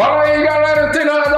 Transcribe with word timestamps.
Fala 0.00 0.22
aí, 0.22 0.42
galera 0.42 0.88
antenada! 0.88 1.36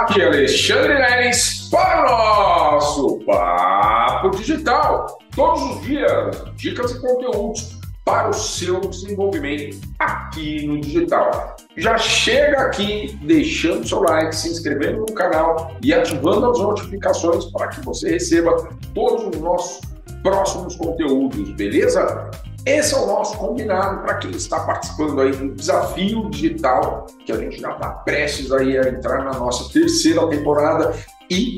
Aqui 0.00 0.22
é 0.22 0.24
Alexandre 0.28 0.94
Lenes 0.94 1.68
para 1.70 2.00
o 2.00 2.72
nosso 2.72 3.18
Papo 3.26 4.30
Digital. 4.30 5.18
Todos 5.36 5.60
os 5.60 5.82
dias, 5.82 6.42
dicas 6.56 6.92
e 6.92 7.00
conteúdos 7.02 7.78
para 8.06 8.30
o 8.30 8.32
seu 8.32 8.80
desenvolvimento 8.80 9.76
aqui 9.98 10.66
no 10.66 10.80
digital. 10.80 11.54
Já 11.76 11.98
chega 11.98 12.62
aqui 12.62 13.14
deixando 13.24 13.86
seu 13.86 14.00
like, 14.00 14.34
se 14.34 14.48
inscrevendo 14.52 15.00
no 15.00 15.12
canal 15.12 15.76
e 15.82 15.92
ativando 15.92 16.50
as 16.50 16.58
notificações 16.58 17.44
para 17.52 17.68
que 17.68 17.82
você 17.82 18.12
receba 18.12 18.70
todos 18.94 19.36
os 19.36 19.38
nossos 19.38 19.82
próximos 20.22 20.76
conteúdos, 20.76 21.50
beleza? 21.56 22.30
Esse 22.68 22.94
é 22.94 22.98
o 22.98 23.06
nosso 23.06 23.38
combinado 23.38 24.02
para 24.02 24.16
quem 24.16 24.30
está 24.32 24.60
participando 24.60 25.18
aí 25.22 25.32
do 25.32 25.54
desafio 25.54 26.28
digital, 26.28 27.06
que 27.24 27.32
a 27.32 27.38
gente 27.38 27.58
já 27.58 27.72
está 27.72 27.88
prestes 27.88 28.52
aí 28.52 28.76
a 28.76 28.86
entrar 28.90 29.24
na 29.24 29.32
nossa 29.38 29.72
terceira 29.72 30.28
temporada. 30.28 30.94
E 31.30 31.56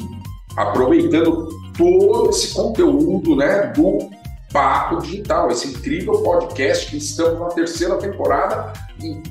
aproveitando 0.56 1.48
todo 1.76 2.30
esse 2.30 2.54
conteúdo, 2.54 3.34
né, 3.34 3.72
do 3.74 4.08
Papo 4.52 5.02
Digital, 5.02 5.50
esse 5.50 5.66
incrível 5.66 6.22
podcast 6.22 6.88
que 6.88 6.98
estamos 6.98 7.40
na 7.40 7.48
terceira 7.48 7.96
temporada 7.96 8.72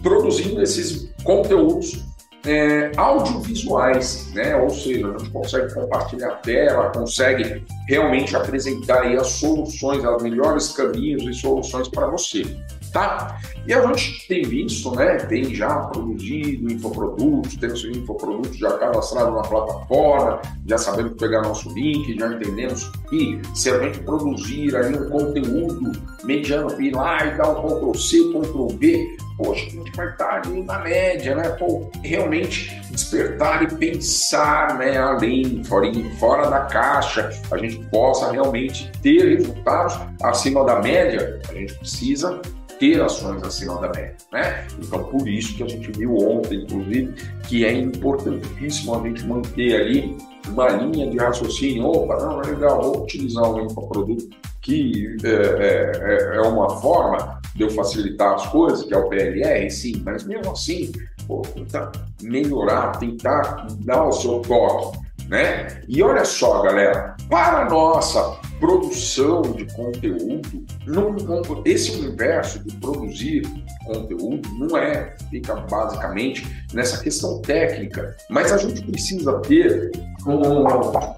produzindo 0.04 0.62
esses 0.62 1.10
conteúdos 1.24 2.04
é, 2.46 2.92
audiovisuais, 2.96 4.32
né? 4.34 4.56
Ou 4.56 4.70
seja, 4.70 5.08
a 5.08 5.18
gente 5.18 5.30
consegue 5.32 5.74
compartilhar 5.74 6.32
tela, 6.42 6.90
consegue 6.90 7.64
realmente 7.88 8.36
apresentar 8.36 9.02
aí 9.02 9.18
as 9.18 9.28
soluções, 9.28 10.04
os 10.04 10.24
melhores 10.24 10.70
caminhos 10.70 11.24
e 11.24 11.34
soluções 11.34 11.88
para 11.90 12.08
você, 12.08 12.46
tá? 12.94 13.40
E 13.68 13.74
a 13.74 13.86
gente 13.88 14.28
tem 14.28 14.44
visto, 14.44 14.96
né? 14.96 15.18
Tem 15.18 15.54
já 15.54 15.76
produzido 15.88 16.72
infoprodutos, 16.72 17.56
temos 17.58 17.84
infoprodutos 17.84 18.58
já 18.58 18.78
cadastrados 18.78 19.36
na 19.36 19.42
plataforma, 19.42 20.42
já 20.66 20.78
sabemos 20.78 21.14
pegar 21.18 21.42
nosso 21.42 21.72
link, 21.74 22.18
já 22.18 22.34
entendemos 22.34 22.90
que 23.10 23.42
se 23.54 23.70
a 23.70 23.80
gente 23.80 24.00
produzir 24.00 24.76
aí 24.76 24.96
um 24.96 25.10
conteúdo 25.10 25.92
mediano, 26.24 26.82
ir 26.82 26.96
lá 26.96 27.26
e 27.26 27.38
dar 27.38 27.50
um 27.50 27.62
Ctrl 27.62 27.94
C, 27.96 28.18
Ctrl 28.32 28.68
V, 28.78 29.18
poxa, 29.40 29.66
a 29.68 29.70
gente 29.70 29.92
vai 29.96 30.10
estar 30.10 30.42
ali 30.46 30.62
na 30.64 30.80
média, 30.80 31.34
né? 31.34 31.50
Pô, 31.52 31.90
realmente 32.04 32.78
despertar 32.92 33.64
e 33.64 33.74
pensar 33.74 34.78
né, 34.78 34.98
além, 34.98 35.64
fora, 35.64 35.88
fora 36.20 36.50
da 36.50 36.60
caixa, 36.66 37.30
a 37.50 37.58
gente 37.58 37.80
possa 37.86 38.32
realmente 38.32 38.92
ter 39.02 39.38
resultados 39.38 39.98
acima 40.22 40.66
da 40.66 40.82
média, 40.82 41.40
a 41.50 41.54
gente 41.54 41.74
precisa 41.76 42.42
ter 42.78 43.02
ações 43.02 43.42
acima 43.44 43.76
da 43.80 43.88
média, 43.88 44.16
né? 44.32 44.68
Então, 44.78 45.04
por 45.06 45.28
isso 45.28 45.56
que 45.56 45.64
a 45.64 45.68
gente 45.68 45.90
viu 45.92 46.16
ontem, 46.18 46.64
inclusive, 46.64 47.14
que 47.48 47.66
é 47.66 47.72
importantíssimo 47.72 48.96
a 48.96 49.08
gente 49.08 49.26
manter 49.26 49.76
ali 49.76 50.18
uma 50.48 50.68
linha 50.70 51.10
de 51.10 51.18
raciocínio. 51.18 51.86
Opa, 51.86 52.18
não, 52.18 52.42
é 52.42 52.48
legal, 52.48 52.82
vou 52.82 53.04
utilizar 53.04 53.50
um 53.50 53.66
infoproduto 53.66 54.30
que 54.62 55.18
é, 55.24 55.30
é, 55.30 55.92
é, 56.04 56.38
é 56.38 56.42
uma 56.42 56.70
forma 56.82 57.39
de 57.56 57.64
eu 57.64 57.70
facilitar 57.70 58.36
as 58.36 58.48
coisas, 58.48 58.84
que 58.84 58.94
é 58.94 58.98
o 58.98 59.10
PLR, 59.10 59.70
sim, 59.70 60.02
mas 60.06 60.24
mesmo 60.24 60.52
assim, 60.52 60.92
pô, 61.28 61.42
tentar 61.42 61.92
melhorar, 62.22 62.98
tentar 63.00 63.68
dar 63.82 64.06
o 64.06 64.12
seu 64.12 64.40
toque, 64.40 64.98
né? 65.28 65.82
E 65.88 66.02
olha 66.02 66.26
só, 66.26 66.62
galera, 66.62 67.16
para 67.30 67.62
a 67.62 67.70
nossa 67.70 68.40
produção 68.60 69.42
de 69.42 69.66
conteúdo, 69.74 70.66
não, 70.86 71.14
não, 71.14 71.42
esse 71.64 71.92
universo 71.92 72.60
de 72.60 72.76
produzir 72.78 73.44
conteúdo 73.86 74.50
não 74.58 74.78
é, 74.78 75.16
fica 75.30 75.56
basicamente 75.56 76.66
nessa 76.74 77.02
questão 77.02 77.42
técnica, 77.42 78.16
mas 78.30 78.52
a 78.52 78.58
gente 78.58 78.82
precisa 78.84 79.40
ter 79.40 79.92
um, 80.28 80.66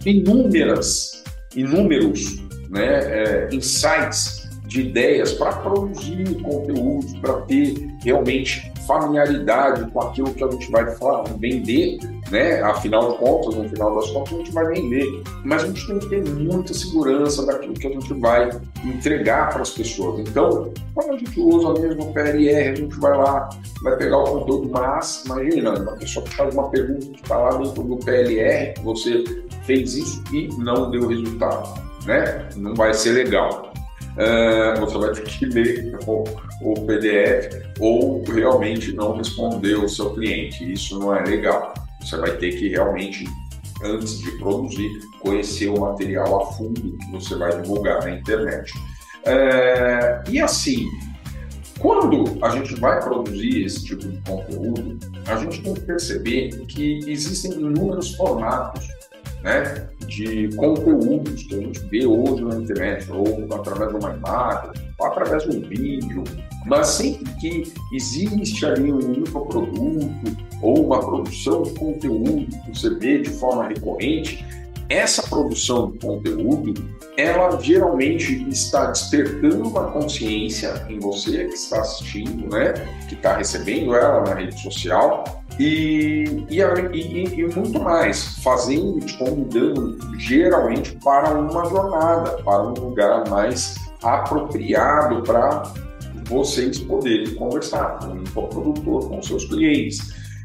inúmeras, 0.06 1.24
inúmeros 1.56 2.38
né, 2.70 3.00
é, 3.00 3.50
insights 3.52 4.41
de 4.72 4.82
ideias 4.84 5.34
para 5.34 5.52
produzir 5.52 6.42
conteúdos, 6.42 7.14
para 7.20 7.42
ter 7.42 7.94
realmente 8.02 8.72
familiaridade 8.88 9.92
com 9.92 10.02
aquilo 10.02 10.34
que 10.34 10.44
a 10.44 10.50
gente 10.50 10.72
vai 10.72 10.86
vender, 11.38 12.00
né? 12.32 12.62
Afinal 12.62 13.12
de 13.12 13.18
contas, 13.18 13.56
no 13.56 13.68
final 13.68 13.96
das 13.96 14.10
contas, 14.12 14.34
a 14.34 14.38
gente 14.38 14.52
vai 14.54 14.66
vender. 14.68 15.24
Mas 15.44 15.64
a 15.64 15.68
gente 15.68 15.86
tem 15.86 16.00
que 16.00 16.10
ter 16.10 16.30
muita 16.30 16.74
segurança 16.74 17.46
daquilo 17.46 17.74
que 17.74 17.86
a 17.86 17.90
gente 17.90 18.14
vai 18.14 18.50
entregar 18.86 19.50
para 19.50 19.62
as 19.62 19.72
pessoas. 19.72 20.22
Então, 20.22 20.72
quando 20.96 21.16
a 21.16 21.18
gente 21.18 21.38
usa 21.38 21.80
mesmo 21.82 22.04
o 22.04 22.14
PLR, 22.14 22.70
a 22.70 22.76
gente 22.76 22.96
vai 22.98 23.18
lá, 23.18 23.50
vai 23.84 23.98
pegar 23.98 24.20
o 24.20 24.24
conteúdo, 24.24 24.70
mas 24.72 25.24
imagina, 25.26 25.78
uma 25.78 25.98
pessoa 25.98 26.26
que 26.26 26.34
faz 26.34 26.56
uma 26.56 26.70
pergunta 26.70 27.08
que 27.08 27.22
está 27.22 27.38
lá 27.38 27.58
dentro 27.58 27.84
do 27.84 27.98
PLR, 27.98 28.74
você 28.84 29.22
fez 29.64 29.96
isso 29.96 30.24
e 30.32 30.48
não 30.58 30.90
deu 30.90 31.08
resultado, 31.08 31.78
né? 32.06 32.48
Não 32.56 32.74
vai 32.74 32.94
ser 32.94 33.12
legal. 33.12 33.72
Uh, 34.12 34.80
você 34.80 34.98
vai 34.98 35.12
ter 35.12 35.24
que 35.24 35.46
ler 35.46 35.98
o, 36.06 36.24
o, 36.62 36.86
PDF 36.86 37.64
ou 37.80 38.24
realmente 38.24 38.94
não 38.94 39.16
responder 39.16 39.76
o 39.76 39.88
seu 39.88 40.14
cliente. 40.14 40.72
Isso 40.72 41.00
não 41.00 41.16
é 41.16 41.24
legal. 41.24 41.74
Você 42.02 42.18
vai 42.18 42.32
ter 42.38 42.52
que 42.58 42.68
realmente, 42.68 43.26
antes 43.84 44.20
de 44.20 44.32
produzir, 44.32 44.90
conhecer 45.22 45.70
o 45.70 45.80
material 45.80 46.42
a 46.42 46.52
fundo 46.54 46.98
que 46.98 47.12
você 47.12 47.36
vai 47.36 47.62
divulgar 47.62 48.04
na 48.04 48.12
internet. 48.12 48.74
Uh, 49.26 50.30
e 50.30 50.42
assim, 50.42 50.88
quando 51.80 52.38
a 52.44 52.50
gente 52.50 52.76
vai 52.80 53.02
produzir 53.02 53.64
esse 53.64 53.86
tipo 53.86 54.08
de 54.08 54.22
conteúdo, 54.22 55.00
a 55.26 55.36
gente 55.38 55.62
tem 55.62 55.74
que 55.74 55.82
perceber 55.82 56.50
que 56.68 57.00
existem 57.08 57.54
inúmeros 57.54 58.14
formatos 58.16 58.88
né, 59.42 59.88
de 60.12 60.50
conteúdos 60.58 61.44
que 61.44 61.56
a 61.56 61.58
gente 61.60 61.80
vê 61.86 62.06
hoje 62.06 62.44
na 62.44 62.56
internet, 62.56 63.10
ou 63.12 63.48
através 63.54 63.90
de 63.92 63.96
uma 63.96 64.14
imagem, 64.14 64.72
ou 65.00 65.06
através 65.08 65.44
de 65.44 65.58
um 65.58 65.62
vídeo, 65.62 66.24
mas 66.66 66.88
sempre 66.88 67.32
que 67.40 67.74
existe 67.94 68.66
ali 68.66 68.92
um 68.92 69.14
infoproduto 69.14 70.38
ou 70.62 70.86
uma 70.86 71.00
produção 71.00 71.64
de 71.64 71.72
conteúdo 71.72 72.46
que 72.46 72.78
você 72.78 72.94
vê 72.96 73.20
de 73.20 73.30
forma 73.30 73.70
recorrente, 73.70 74.46
essa 74.90 75.24
produção 75.24 75.92
de 75.92 76.00
conteúdo, 76.00 76.74
ela 77.16 77.58
geralmente 77.62 78.46
está 78.50 78.88
despertando 78.88 79.70
uma 79.70 79.90
consciência 79.92 80.86
em 80.90 81.00
você 81.00 81.46
que 81.46 81.54
está 81.54 81.80
assistindo, 81.80 82.54
né, 82.54 82.74
que 83.08 83.16
está 83.16 83.38
recebendo 83.38 83.96
ela 83.96 84.22
na 84.22 84.36
rede 84.36 84.62
social, 84.62 85.24
e, 85.62 86.24
e, 86.50 86.60
e, 86.60 87.40
e, 87.40 87.56
muito 87.56 87.80
mais, 87.80 88.36
fazendo, 88.44 89.00
te 89.00 89.16
convidando 89.16 89.96
geralmente 90.18 90.98
para 91.04 91.38
uma 91.38 91.66
jornada, 91.66 92.32
para 92.44 92.64
um 92.64 92.74
lugar 92.74 93.30
mais 93.30 93.76
apropriado 94.02 95.22
para 95.22 95.72
vocês 96.26 96.80
poderem 96.80 97.36
conversar 97.36 98.00
com 98.00 98.42
o 98.42 98.48
produtor, 98.48 99.08
com 99.08 99.22
seus 99.22 99.46
clientes. 99.46 100.00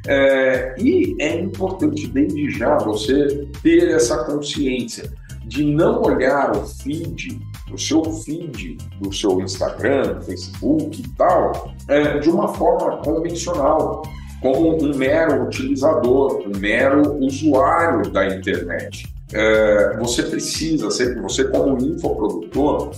É, 0.06 0.74
e 0.78 1.16
é 1.18 1.40
importante 1.40 2.06
desde 2.08 2.50
já 2.50 2.76
você 2.76 3.48
ter 3.62 3.92
essa 3.92 4.22
consciência 4.24 5.10
de 5.46 5.64
não 5.64 6.02
olhar 6.02 6.54
o 6.54 6.66
feed, 6.66 7.40
o 7.72 7.78
seu 7.78 8.04
feed 8.04 8.76
do 9.00 9.10
seu 9.14 9.40
Instagram, 9.40 10.20
Facebook 10.20 11.00
e 11.00 11.08
tal, 11.16 11.72
é, 11.88 12.18
de 12.18 12.28
uma 12.28 12.48
forma 12.48 12.98
convencional 12.98 14.02
como 14.40 14.82
um 14.82 14.94
mero 14.94 15.44
utilizador, 15.44 16.42
um 16.46 16.58
mero 16.58 17.16
usuário 17.24 18.10
da 18.10 18.26
internet. 18.26 19.12
É, 19.32 19.96
você 19.98 20.22
precisa, 20.22 20.90
sempre, 20.90 21.20
você 21.20 21.44
como 21.44 21.76
infoprodutor, 21.78 22.92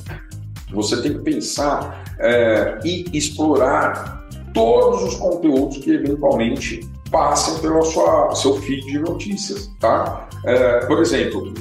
você 0.71 1.01
tem 1.01 1.15
que 1.15 1.21
pensar 1.21 2.05
é, 2.19 2.79
e 2.85 3.07
explorar 3.13 4.29
todos 4.53 5.03
os 5.05 5.15
conteúdos 5.17 5.79
que 5.79 5.91
eventualmente 5.91 6.81
passem 7.11 7.59
pelo 7.61 7.83
sua, 7.83 8.35
seu 8.35 8.57
feed 8.61 8.85
de 8.87 8.99
notícias, 8.99 9.71
tá? 9.81 10.29
É, 10.45 10.85
por 10.87 11.01
exemplo, 11.01 11.55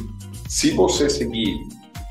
se 0.50 0.72
você 0.72 1.10
seguir 1.10 1.58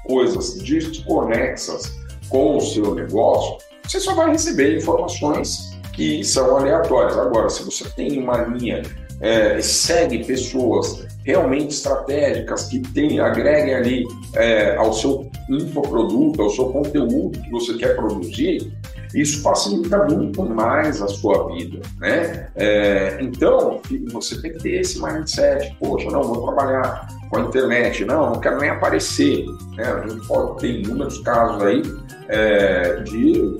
coisas 0.07 0.55
desconexas 0.55 1.93
com 2.29 2.57
o 2.57 2.61
seu 2.61 2.95
negócio, 2.95 3.59
você 3.83 4.01
só 4.01 4.15
vai 4.15 4.31
receber 4.31 4.77
informações 4.77 5.76
que 5.97 6.23
são 6.23 6.57
aleatórias. 6.57 7.19
Agora, 7.19 7.49
se 7.49 7.65
você 7.65 7.89
tem 7.91 8.23
uma 8.23 8.43
linha, 8.43 8.83
é, 9.21 9.61
segue 9.61 10.25
pessoas 10.25 11.07
realmente 11.25 11.75
estratégicas 11.75 12.67
que 12.67 12.79
tem, 12.79 13.19
agreguem 13.19 13.75
ali 13.75 14.05
é, 14.35 14.77
ao 14.77 14.93
seu 14.93 15.29
infoproduto, 15.51 16.43
ao 16.43 16.51
seu 16.51 16.67
conteúdo 16.67 17.41
que 17.41 17.51
você 17.51 17.75
quer 17.75 17.97
produzir, 17.97 18.73
isso 19.15 19.41
facilita 19.41 20.05
muito 20.05 20.43
mais 20.45 21.01
a 21.01 21.09
sua 21.09 21.49
vida, 21.53 21.81
né? 21.99 22.49
É, 22.55 23.19
então, 23.21 23.81
você 24.13 24.41
tem 24.43 24.53
que 24.53 24.59
ter 24.59 24.81
esse 24.81 25.03
mindset, 25.03 25.75
poxa, 25.81 26.11
não, 26.11 26.23
vou 26.23 26.43
trabalhar 26.43 27.09
com 27.31 27.39
a 27.39 27.41
internet, 27.41 28.05
não, 28.05 28.33
não 28.33 28.41
quero 28.41 28.61
nem 28.61 28.69
aparecer, 28.69 29.47
né? 29.77 29.85
A 29.85 30.07
gente 30.07 30.27
pode 30.27 30.61
ter 30.61 30.81
inúmeros 30.81 31.19
casos 31.21 31.63
aí 31.63 31.83
é, 32.29 32.97
de 33.05 33.57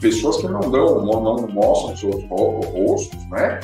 pessoas 0.00 0.38
que 0.38 0.48
não 0.48 0.60
dão, 0.70 1.04
não 1.04 1.48
mostram 1.48 1.96
seus 1.96 2.24
rostos, 2.24 3.28
né? 3.30 3.60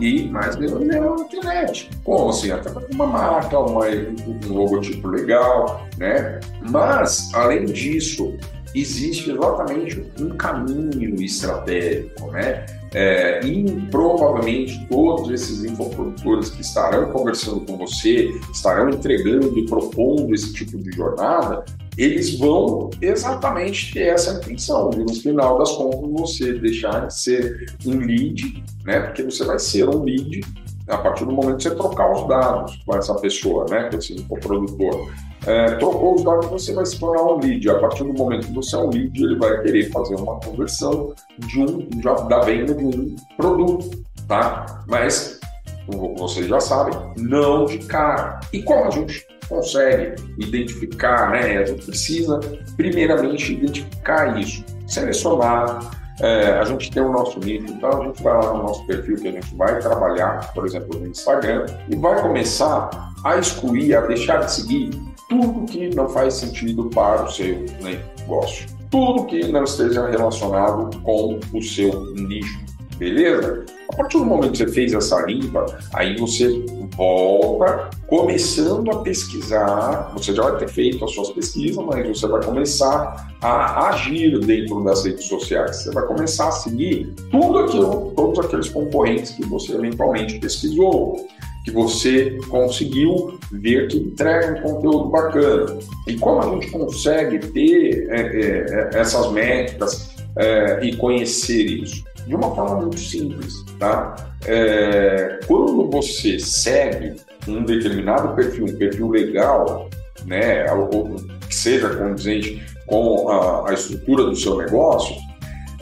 e 0.00 0.28
mais 0.28 0.56
na 0.56 0.66
internet. 0.66 1.90
Como 2.04 2.30
assim? 2.30 2.50
Até 2.50 2.70
uma 2.92 3.06
marca, 3.06 3.58
uma, 3.58 3.86
um 3.86 4.52
logotipo 4.52 5.08
legal, 5.08 5.86
né? 5.98 6.40
Mas, 6.70 7.30
além 7.34 7.64
disso, 7.64 8.34
existe 8.74 9.30
exatamente 9.30 10.04
um 10.20 10.30
caminho 10.30 11.20
estratégico, 11.22 12.30
né? 12.30 12.66
É, 12.92 13.44
e 13.44 13.88
provavelmente 13.90 14.86
todos 14.88 15.28
esses 15.28 15.64
infoprodutores 15.64 16.50
que 16.50 16.60
estarão 16.60 17.10
conversando 17.10 17.60
com 17.62 17.76
você, 17.76 18.30
estarão 18.52 18.88
entregando 18.90 19.58
e 19.58 19.66
propondo 19.66 20.32
esse 20.32 20.52
tipo 20.52 20.78
de 20.78 20.92
jornada, 20.92 21.64
eles 21.96 22.38
vão 22.38 22.90
exatamente 23.00 23.92
ter 23.92 24.08
essa 24.08 24.34
intenção 24.34 24.90
de, 24.90 24.98
no 24.98 25.14
final 25.14 25.58
das 25.58 25.72
contas, 25.72 26.10
você 26.12 26.52
deixar 26.54 27.06
de 27.06 27.14
ser 27.14 27.74
um 27.86 27.98
lead, 27.98 28.64
né? 28.84 29.00
Porque 29.00 29.22
você 29.22 29.44
vai 29.44 29.58
ser 29.58 29.88
um 29.88 30.02
lead 30.02 30.40
a 30.88 30.98
partir 30.98 31.24
do 31.24 31.32
momento 31.32 31.56
que 31.56 31.62
você 31.62 31.74
trocar 31.74 32.12
os 32.12 32.28
dados 32.28 32.82
com 32.84 32.96
essa 32.96 33.14
pessoa, 33.14 33.66
né? 33.70 33.88
É 33.92 33.96
esse 33.96 34.14
produtor. 34.22 35.10
É, 35.46 35.76
trocou 35.76 36.14
os 36.14 36.24
dados, 36.24 36.46
você 36.46 36.72
vai 36.72 36.86
se 36.86 36.98
tornar 36.98 37.22
um 37.22 37.38
lead. 37.38 37.68
A 37.68 37.78
partir 37.78 38.02
do 38.02 38.12
momento 38.12 38.46
que 38.46 38.54
você 38.54 38.76
é 38.76 38.78
um 38.78 38.90
lead, 38.90 39.22
ele 39.22 39.36
vai 39.36 39.62
querer 39.62 39.90
fazer 39.90 40.16
uma 40.16 40.40
conversão 40.40 41.14
de 41.38 41.60
um, 41.60 41.78
de, 41.78 42.02
da 42.02 42.40
venda 42.40 42.74
de 42.74 42.84
um 42.84 43.16
produto, 43.36 44.04
tá? 44.26 44.82
Mas, 44.88 45.38
como 45.86 46.16
vocês 46.16 46.46
já 46.46 46.60
sabem, 46.60 46.98
não 47.16 47.66
de 47.66 47.78
cara. 47.78 48.40
E 48.52 48.62
como 48.62 48.84
a 48.84 48.90
gente 48.90 49.26
consegue 49.48 50.14
identificar, 50.38 51.30
né? 51.30 51.58
A 51.58 51.64
gente 51.64 51.84
precisa, 51.84 52.40
primeiramente, 52.76 53.52
identificar 53.52 54.38
isso, 54.40 54.64
selecionar. 54.86 55.90
É, 56.20 56.58
a 56.58 56.64
gente 56.64 56.92
tem 56.92 57.02
o 57.02 57.10
nosso 57.10 57.40
nicho, 57.40 57.66
então 57.72 58.02
a 58.02 58.04
gente 58.04 58.22
vai 58.22 58.34
lá 58.34 58.52
no 58.52 58.62
nosso 58.62 58.86
perfil 58.86 59.16
que 59.16 59.28
a 59.28 59.32
gente 59.32 59.54
vai 59.56 59.80
trabalhar, 59.80 60.52
por 60.54 60.64
exemplo, 60.64 60.96
no 60.98 61.08
Instagram, 61.08 61.66
e 61.90 61.96
vai 61.96 62.22
começar 62.22 63.12
a 63.24 63.36
excluir, 63.36 63.96
a 63.96 64.00
deixar 64.02 64.44
de 64.44 64.52
seguir 64.52 64.90
tudo 65.28 65.66
que 65.66 65.94
não 65.94 66.08
faz 66.08 66.34
sentido 66.34 66.84
para 66.90 67.24
o 67.24 67.30
seu 67.30 67.64
negócio. 67.80 68.66
Tudo 68.90 69.24
que 69.26 69.48
não 69.48 69.64
esteja 69.64 70.08
relacionado 70.08 71.00
com 71.00 71.40
o 71.52 71.62
seu 71.62 72.14
nicho. 72.14 72.64
Beleza? 72.98 73.64
A 73.92 73.96
partir 73.96 74.18
do 74.18 74.24
momento 74.24 74.52
que 74.52 74.58
você 74.58 74.68
fez 74.68 74.92
essa 74.92 75.20
limpa, 75.22 75.66
aí 75.92 76.16
você 76.16 76.64
volta 76.96 77.90
começando 78.06 78.90
a 78.90 79.02
pesquisar. 79.02 80.12
Você 80.14 80.34
já 80.34 80.42
vai 80.42 80.58
ter 80.58 80.68
feito 80.68 81.04
as 81.04 81.12
suas 81.12 81.30
pesquisas, 81.30 81.84
mas 81.84 82.06
você 82.06 82.26
vai 82.26 82.42
começar 82.42 83.34
a 83.42 83.88
agir 83.88 84.38
dentro 84.40 84.82
das 84.84 85.04
redes 85.04 85.26
sociais. 85.26 85.82
Você 85.82 85.90
vai 85.90 86.06
começar 86.06 86.48
a 86.48 86.52
seguir 86.52 87.12
tudo 87.30 87.58
aquilo, 87.58 88.12
todos 88.16 88.38
aqueles 88.44 88.68
concorrentes 88.68 89.32
que 89.32 89.44
você 89.44 89.74
eventualmente 89.74 90.38
pesquisou 90.38 91.26
que 91.64 91.70
você 91.70 92.38
conseguiu 92.48 93.38
ver 93.50 93.88
que 93.88 93.96
entrega 93.96 94.58
um 94.58 94.62
conteúdo 94.62 95.08
bacana. 95.08 95.78
E 96.06 96.14
como 96.14 96.40
a 96.40 96.54
gente 96.54 96.70
consegue 96.70 97.38
ter 97.38 98.06
é, 98.10 98.20
é, 98.20 98.90
é 98.92 99.00
essas 99.00 99.32
métricas 99.32 100.14
é, 100.36 100.84
e 100.84 100.94
conhecer 100.96 101.64
isso? 101.64 102.04
De 102.26 102.34
uma 102.34 102.54
forma 102.54 102.76
muito 102.76 102.98
simples, 102.98 103.64
tá? 103.78 104.16
É, 104.46 105.40
quando 105.46 105.90
você 105.90 106.38
segue 106.38 107.16
um 107.46 107.64
determinado 107.64 108.34
perfil, 108.34 108.64
um 108.64 108.76
perfil 108.76 109.10
legal, 109.10 109.88
né, 110.24 110.70
ou 110.72 111.16
que 111.46 111.54
seja 111.54 111.94
condizente 111.96 112.64
com 112.86 113.28
a, 113.28 113.70
a 113.70 113.74
estrutura 113.74 114.24
do 114.24 114.36
seu 114.36 114.56
negócio, 114.56 115.14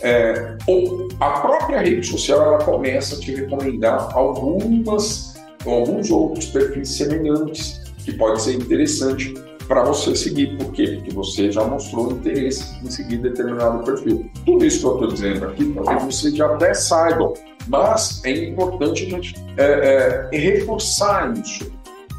é, 0.03 0.57
a 1.21 1.31
própria 1.41 1.81
rede 1.81 2.05
social 2.05 2.43
ela 2.43 2.59
começa 2.59 3.15
a 3.15 3.21
te 3.21 3.35
recomendar 3.35 4.11
algumas 4.17 5.33
alguns 5.65 6.11
outros 6.11 6.47
perfis 6.47 6.89
semelhantes 6.89 7.81
que 7.99 8.13
pode 8.13 8.43
ser 8.43 8.55
interessante 8.55 9.33
para 9.67 9.85
você 9.85 10.15
seguir. 10.15 10.57
Por 10.57 10.73
quê? 10.73 10.87
Porque 10.97 11.11
você 11.11 11.51
já 11.51 11.65
mostrou 11.65 12.13
interesse 12.13 12.75
em 12.85 12.91
seguir 12.91 13.19
determinado 13.19 13.85
perfil. 13.85 14.31
Tudo 14.45 14.65
isso 14.65 14.81
que 14.81 14.87
eu 14.87 14.93
estou 14.93 15.09
dizendo 15.09 15.47
aqui, 15.47 15.73
talvez 15.73 16.03
vocês 16.03 16.37
já 16.37 16.47
até 16.47 16.75
saibam, 16.75 17.33
mas 17.69 18.23
é 18.25 18.49
importante 18.49 19.05
a 19.05 19.09
gente 19.09 19.35
é, 19.57 20.29
é, 20.33 20.37
reforçar 20.37 21.33
isso. 21.37 21.71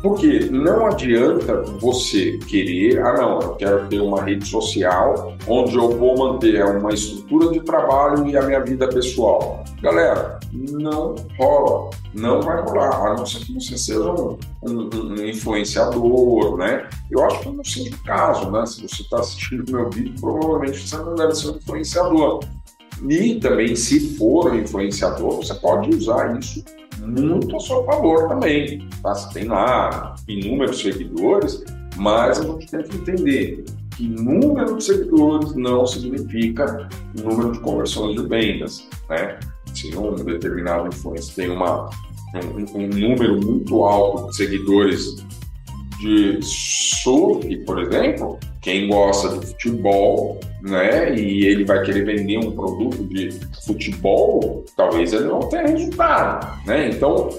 Porque 0.03 0.49
não 0.51 0.85
adianta 0.85 1.61
você 1.79 2.37
querer, 2.39 2.99
ah 2.99 3.13
não, 3.13 3.39
eu 3.39 3.55
quero 3.55 3.87
ter 3.87 4.01
uma 4.01 4.21
rede 4.21 4.45
social 4.45 5.33
onde 5.47 5.77
eu 5.77 5.97
vou 5.97 6.17
manter 6.17 6.61
uma 6.65 6.93
estrutura 6.93 7.49
de 7.53 7.61
trabalho 7.61 8.27
e 8.27 8.35
a 8.35 8.41
minha 8.41 8.59
vida 8.59 8.85
pessoal. 8.89 9.63
Galera, 9.81 10.41
não 10.51 11.15
rola, 11.39 11.89
não 12.13 12.41
vai 12.41 12.61
rolar, 12.63 13.11
a 13.11 13.13
não 13.15 13.25
ser 13.25 13.45
que 13.45 13.53
você 13.53 13.77
seja 13.77 14.11
um, 14.11 14.37
um, 14.61 14.89
um 14.93 15.25
influenciador, 15.25 16.57
né? 16.57 16.89
Eu 17.09 17.23
acho 17.23 17.39
que 17.39 17.49
não 17.49 17.63
seja 17.63 17.95
o 17.95 18.03
caso, 18.03 18.51
né? 18.51 18.65
Se 18.65 18.81
você 18.85 19.03
está 19.03 19.21
assistindo 19.21 19.71
meu 19.71 19.89
vídeo, 19.89 20.15
provavelmente 20.19 20.85
você 20.85 20.97
não 20.97 21.15
deve 21.15 21.33
ser 21.33 21.47
um 21.47 21.55
influenciador. 21.55 22.41
E 23.09 23.35
também, 23.39 23.73
se 23.73 24.17
for 24.17 24.51
um 24.51 24.59
influenciador, 24.59 25.37
você 25.37 25.53
pode 25.53 25.95
usar 25.95 26.37
isso 26.37 26.61
muito 27.05 27.55
a 27.55 27.59
seu 27.59 27.83
favor 27.85 28.27
também. 28.27 28.87
Tá? 29.01 29.13
Você 29.13 29.33
tem 29.33 29.47
lá 29.47 30.15
inúmeros 30.27 30.79
seguidores, 30.79 31.63
mas 31.95 32.39
a 32.39 32.43
gente 32.43 32.67
tem 32.67 32.83
que 32.83 32.97
entender 32.97 33.65
que 33.95 34.07
número 34.07 34.77
de 34.77 34.83
seguidores 34.83 35.55
não 35.55 35.85
significa 35.85 36.89
número 37.21 37.51
de 37.51 37.59
conversões 37.59 38.19
de 38.19 38.27
vendas. 38.27 38.87
Né? 39.09 39.39
Se 39.73 39.95
um 39.95 40.15
determinado 40.15 40.87
influencer 40.87 41.35
tem 41.35 41.49
uma, 41.49 41.89
um, 42.35 42.79
um 42.79 42.87
número 42.87 43.39
muito 43.41 43.83
alto 43.83 44.29
de 44.29 44.35
seguidores 44.35 45.15
de 45.99 46.39
surf, 46.41 47.55
por 47.65 47.79
exemplo, 47.79 48.39
quem 48.63 48.87
gosta 48.87 49.37
de 49.37 49.47
futebol, 49.47 50.39
né, 50.61 51.13
e 51.13 51.45
ele 51.45 51.65
vai 51.65 51.83
querer 51.83 52.05
vender 52.05 52.37
um 52.37 52.51
produto 52.51 53.03
de 53.03 53.37
futebol, 53.65 54.63
talvez 54.77 55.11
ele 55.11 55.25
não 55.25 55.41
tenha 55.41 55.67
resultado, 55.67 56.65
né? 56.65 56.89
Então, 56.89 57.29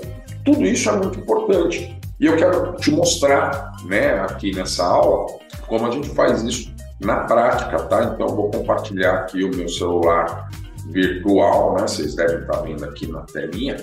tudo 0.45 0.65
isso 0.65 0.89
é 0.91 0.97
muito 0.97 1.19
importante. 1.19 1.99
E 2.21 2.27
eu 2.27 2.37
quero 2.37 2.75
te 2.77 2.91
mostrar, 2.91 3.73
né, 3.87 4.21
aqui 4.21 4.55
nessa 4.55 4.85
aula, 4.85 5.27
como 5.67 5.87
a 5.87 5.91
gente 5.91 6.11
faz 6.11 6.43
isso 6.43 6.71
na 7.01 7.21
prática, 7.21 7.79
tá? 7.85 8.13
Então, 8.15 8.29
eu 8.29 8.37
vou 8.37 8.51
compartilhar 8.51 9.15
aqui 9.15 9.43
o 9.43 9.57
meu 9.57 9.69
celular 9.69 10.51
virtual, 10.91 11.75
né? 11.75 11.83
Vocês 11.83 12.15
devem 12.15 12.41
estar 12.41 12.61
vendo 12.61 12.85
aqui 12.85 13.07
na 13.11 13.21
telinha. 13.21 13.77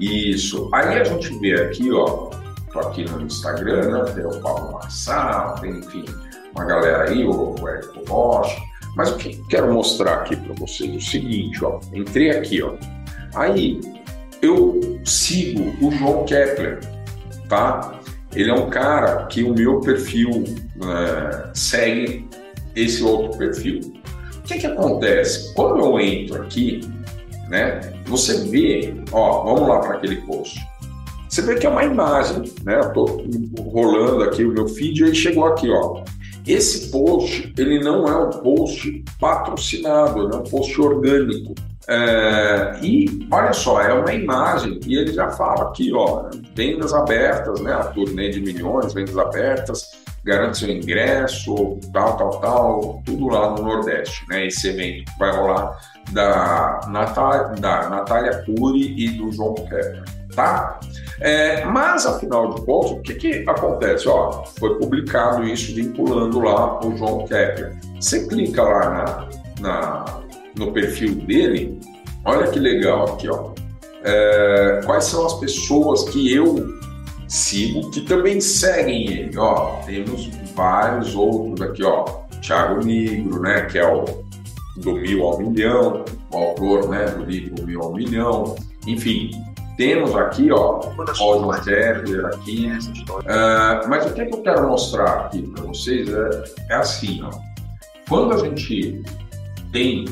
Isso. 0.00 0.68
Aí 0.74 0.98
a 0.98 1.04
gente 1.04 1.38
vê 1.38 1.54
aqui, 1.62 1.90
ó, 1.92 2.30
Tô 2.72 2.80
aqui 2.80 3.04
no 3.04 3.22
Instagram, 3.22 3.90
né? 3.90 4.12
Tem 4.12 4.26
o 4.26 4.40
Paulo 4.40 4.72
Marçal, 4.72 5.54
tem, 5.56 5.78
enfim, 5.78 6.04
uma 6.54 6.64
galera 6.64 7.10
aí, 7.10 7.24
o, 7.24 7.54
Érico 7.66 8.04
Rocha. 8.08 8.60
Mas 8.96 9.10
o 9.10 9.16
que 9.16 9.42
quero 9.48 9.72
mostrar 9.72 10.14
aqui 10.14 10.36
para 10.36 10.54
vocês 10.54 10.92
é 10.92 10.96
o 10.96 11.00
seguinte, 11.00 11.64
ó. 11.64 11.80
Entrei 11.92 12.30
aqui, 12.30 12.62
ó. 12.62 12.74
Aí 13.34 13.80
eu 14.42 15.00
sigo 15.04 15.74
o 15.84 15.90
João 15.90 16.24
Kepler, 16.24 16.80
tá? 17.48 17.98
Ele 18.34 18.50
é 18.50 18.54
um 18.54 18.68
cara 18.68 19.26
que 19.26 19.42
o 19.42 19.54
meu 19.54 19.80
perfil 19.80 20.44
é, 20.82 21.50
segue 21.54 22.28
esse 22.74 23.02
outro 23.02 23.38
perfil. 23.38 23.80
O 24.38 24.42
que 24.42 24.58
que 24.58 24.66
acontece? 24.66 25.54
Quando 25.54 25.80
eu 25.80 26.00
entro 26.00 26.42
aqui, 26.42 26.80
né? 27.48 27.80
Você 28.06 28.48
vê, 28.48 28.94
ó, 29.12 29.44
vamos 29.44 29.68
lá 29.68 29.80
para 29.80 29.96
aquele 29.96 30.16
post. 30.22 30.58
Você 31.28 31.42
vê 31.42 31.56
que 31.56 31.66
é 31.66 31.70
uma 31.70 31.84
imagem, 31.84 32.52
né? 32.64 32.80
Eu 32.80 32.92
tô 32.92 33.04
rolando 33.60 34.24
aqui 34.24 34.44
o 34.44 34.52
meu 34.52 34.66
feed 34.66 35.04
e 35.04 35.14
chegou 35.14 35.46
aqui, 35.46 35.70
ó. 35.70 36.02
Esse 36.46 36.90
post, 36.90 37.52
ele 37.58 37.78
não 37.80 38.06
é 38.06 38.16
um 38.16 38.30
post 38.30 39.04
patrocinado, 39.20 40.24
ele 40.24 40.34
é 40.34 40.38
um 40.38 40.44
post 40.44 40.80
orgânico. 40.80 41.54
É, 41.86 42.78
e 42.82 43.26
olha 43.30 43.52
só, 43.52 43.80
é 43.80 43.92
uma 43.92 44.12
imagem 44.12 44.78
e 44.86 44.96
ele 44.96 45.12
já 45.12 45.30
fala 45.30 45.70
aqui, 45.70 45.92
ó, 45.94 46.28
vendas 46.54 46.92
abertas, 46.94 47.60
né? 47.60 47.72
A 47.72 47.84
turnê 47.84 48.30
de 48.30 48.40
milhões, 48.40 48.92
vendas 48.92 49.16
abertas, 49.16 49.90
garante 50.24 50.58
seu 50.58 50.70
ingresso, 50.70 51.78
tal, 51.92 52.16
tal, 52.16 52.40
tal, 52.40 53.02
tudo 53.06 53.28
lá 53.28 53.50
no 53.50 53.62
Nordeste, 53.62 54.22
né? 54.28 54.46
Esse 54.46 54.68
evento 54.68 55.10
vai 55.18 55.34
rolar 55.34 55.78
da 56.12 56.80
Natália, 56.88 57.54
da 57.60 57.88
Natália 57.88 58.44
Cury 58.44 58.94
e 58.98 59.08
do 59.10 59.32
João 59.32 59.54
Kepler, 59.54 60.04
tá? 60.38 60.78
É, 61.20 61.64
mas, 61.64 62.06
afinal 62.06 62.54
de 62.54 62.64
contas, 62.64 62.92
o 62.92 63.00
que, 63.00 63.14
que 63.14 63.44
acontece? 63.48 64.08
Ó, 64.08 64.44
foi 64.56 64.78
publicado 64.78 65.44
isso 65.44 65.74
vinculando 65.74 66.38
lá 66.38 66.78
o 66.78 66.96
João 66.96 67.26
Kepler. 67.26 67.76
Você 68.00 68.28
clica 68.28 68.62
lá 68.62 69.28
na, 69.60 69.68
na 69.68 70.04
no 70.56 70.72
perfil 70.72 71.16
dele, 71.16 71.80
olha 72.24 72.46
que 72.46 72.60
legal 72.60 73.14
aqui, 73.14 73.28
ó. 73.28 73.50
É, 74.04 74.80
quais 74.86 75.04
são 75.04 75.26
as 75.26 75.34
pessoas 75.34 76.08
que 76.08 76.32
eu 76.32 76.78
sigo 77.26 77.90
que 77.90 78.02
também 78.02 78.40
seguem 78.40 79.10
ele? 79.10 79.36
Ó, 79.36 79.80
temos 79.84 80.30
vários 80.54 81.16
outros 81.16 81.60
aqui, 81.68 81.82
ó. 81.82 82.04
Thiago 82.40 82.84
Negro, 82.84 83.40
né, 83.42 83.62
que 83.62 83.76
é 83.78 83.92
o 83.92 84.04
do 84.76 84.92
Mil 84.94 85.24
ao 85.24 85.40
Milhão, 85.40 86.04
o 86.32 86.36
autor 86.36 86.88
né, 86.88 87.06
do 87.06 87.24
livro 87.24 87.66
Mil 87.66 87.82
ao 87.82 87.92
Milhão. 87.92 88.54
Enfim, 88.86 89.30
temos 89.78 90.14
aqui, 90.16 90.50
ó, 90.50 90.80
o 90.80 91.50
Kepler 91.62 92.26
aqui. 92.26 92.66
Uh, 92.66 93.88
mas 93.88 94.04
o 94.06 94.12
que, 94.12 94.20
é 94.20 94.26
que 94.26 94.34
eu 94.34 94.42
quero 94.42 94.68
mostrar 94.68 95.10
aqui 95.20 95.42
para 95.42 95.64
vocês 95.64 96.08
é, 96.12 96.44
é 96.70 96.74
assim, 96.74 97.22
ó. 97.22 97.30
Quando 98.08 98.34
a 98.34 98.38
gente 98.38 99.00
tem 99.72 100.04